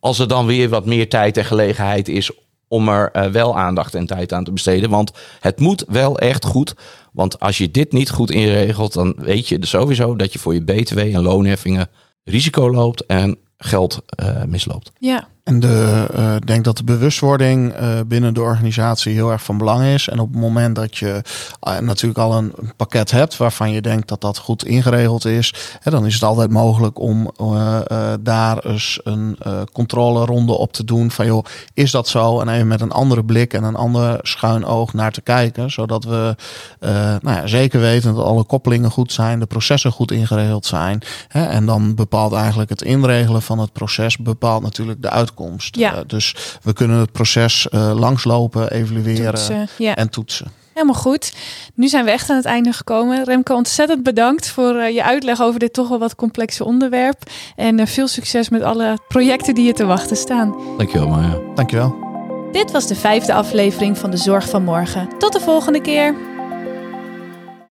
als 0.00 0.18
er 0.18 0.28
dan 0.28 0.46
weer 0.46 0.68
wat 0.68 0.86
meer 0.86 1.08
tijd 1.08 1.36
en 1.36 1.44
gelegenheid 1.44 2.08
is 2.08 2.30
om 2.74 2.88
er 2.88 3.32
wel 3.32 3.58
aandacht 3.58 3.94
en 3.94 4.06
tijd 4.06 4.32
aan 4.32 4.44
te 4.44 4.52
besteden. 4.52 4.90
Want 4.90 5.12
het 5.40 5.60
moet 5.60 5.84
wel 5.88 6.18
echt 6.18 6.44
goed. 6.44 6.74
Want 7.12 7.40
als 7.40 7.58
je 7.58 7.70
dit 7.70 7.92
niet 7.92 8.10
goed 8.10 8.30
inregelt, 8.30 8.92
dan 8.92 9.14
weet 9.16 9.48
je 9.48 9.66
sowieso 9.66 10.16
dat 10.16 10.32
je 10.32 10.38
voor 10.38 10.54
je 10.54 10.64
BTW 10.64 10.98
en 10.98 11.22
loonheffingen 11.22 11.88
risico 12.24 12.70
loopt 12.70 13.06
en 13.06 13.38
geld 13.56 14.04
uh, 14.22 14.42
misloopt. 14.44 14.92
Ja, 14.98 15.28
En 15.44 15.60
de, 15.60 16.08
uh, 16.14 16.36
denk 16.44 16.64
dat 16.64 16.76
de 16.76 16.84
bewustwording 16.84 17.80
uh, 17.80 18.00
binnen 18.06 18.34
de 18.34 18.40
organisatie 18.40 19.12
heel 19.12 19.30
erg 19.30 19.42
van 19.42 19.58
belang 19.58 19.84
is. 19.84 20.08
En 20.08 20.18
op 20.18 20.32
het 20.32 20.40
moment 20.40 20.76
dat 20.76 20.96
je 20.96 21.22
uh, 21.68 21.78
natuurlijk 21.78 22.18
al 22.18 22.34
een 22.34 22.54
pakket 22.76 23.10
hebt 23.10 23.36
waarvan 23.36 23.70
je 23.70 23.80
denkt 23.80 24.08
dat 24.08 24.20
dat 24.20 24.38
goed 24.38 24.64
ingeregeld 24.64 25.24
is, 25.24 25.54
hè, 25.80 25.90
dan 25.90 26.06
is 26.06 26.14
het 26.14 26.22
altijd 26.22 26.50
mogelijk 26.50 26.98
om 26.98 27.32
daar 28.20 28.58
eens 28.58 29.00
een 29.02 29.38
controleronde 29.72 30.52
op 30.52 30.72
te 30.72 30.84
doen. 30.84 31.10
Van 31.10 31.26
joh, 31.26 31.44
is 31.74 31.90
dat 31.90 32.08
zo? 32.08 32.40
En 32.40 32.48
even 32.48 32.66
met 32.66 32.80
een 32.80 32.92
andere 32.92 33.24
blik 33.24 33.52
en 33.52 33.64
een 33.64 33.76
ander 33.76 34.18
schuin 34.22 34.64
oog 34.64 34.92
naar 34.92 35.12
te 35.12 35.20
kijken. 35.20 35.70
Zodat 35.70 36.04
we 36.04 36.36
nou 37.20 37.36
ja, 37.36 37.46
zeker 37.46 37.80
weten 37.80 38.14
dat 38.14 38.24
alle 38.24 38.44
koppelingen 38.44 38.90
goed 38.90 39.12
zijn, 39.12 39.40
de 39.40 39.46
processen 39.46 39.92
goed 39.92 40.10
ingeregeld 40.10 40.66
zijn. 40.66 41.02
Hè, 41.28 41.44
en 41.44 41.66
dan 41.66 41.94
bepaalt 41.94 42.32
eigenlijk 42.32 42.70
het 42.70 42.82
inregelen 42.82 43.42
van 43.42 43.58
het 43.58 43.72
proces, 43.72 44.18
bepaalt 44.18 44.62
natuurlijk 44.62 45.02
de 45.02 45.10
uitkomst 45.10 45.32
ja. 45.70 45.94
Uh, 45.94 46.00
dus 46.06 46.34
we 46.62 46.72
kunnen 46.72 46.98
het 46.98 47.12
proces 47.12 47.66
uh, 47.70 47.92
langslopen, 47.94 48.70
evalueren 48.70 49.34
toetsen, 49.34 49.68
ja. 49.78 49.94
en 49.94 50.10
toetsen. 50.10 50.52
Helemaal 50.74 51.00
goed. 51.00 51.32
Nu 51.74 51.88
zijn 51.88 52.04
we 52.04 52.10
echt 52.10 52.30
aan 52.30 52.36
het 52.36 52.44
einde 52.44 52.72
gekomen. 52.72 53.24
Remco, 53.24 53.54
ontzettend 53.54 54.02
bedankt 54.02 54.48
voor 54.48 54.74
uh, 54.74 54.94
je 54.94 55.04
uitleg 55.04 55.40
over 55.40 55.60
dit 55.60 55.72
toch 55.72 55.88
wel 55.88 55.98
wat 55.98 56.14
complexe 56.14 56.64
onderwerp. 56.64 57.22
En 57.56 57.86
veel 57.86 58.08
succes 58.08 58.48
met 58.48 58.62
alle 58.62 58.98
projecten 59.08 59.54
die 59.54 59.66
je 59.66 59.72
te 59.72 59.84
wachten 59.84 60.16
staan. 60.16 60.54
Dankjewel, 60.76 61.08
Maya. 61.08 61.38
Dankjewel. 61.54 61.96
Dit 62.52 62.70
was 62.70 62.86
de 62.86 62.94
vijfde 62.94 63.34
aflevering 63.34 63.98
van 63.98 64.10
De 64.10 64.16
Zorg 64.16 64.48
van 64.48 64.64
Morgen. 64.64 65.08
Tot 65.18 65.32
de 65.32 65.40
volgende 65.40 65.80
keer. 65.80 66.33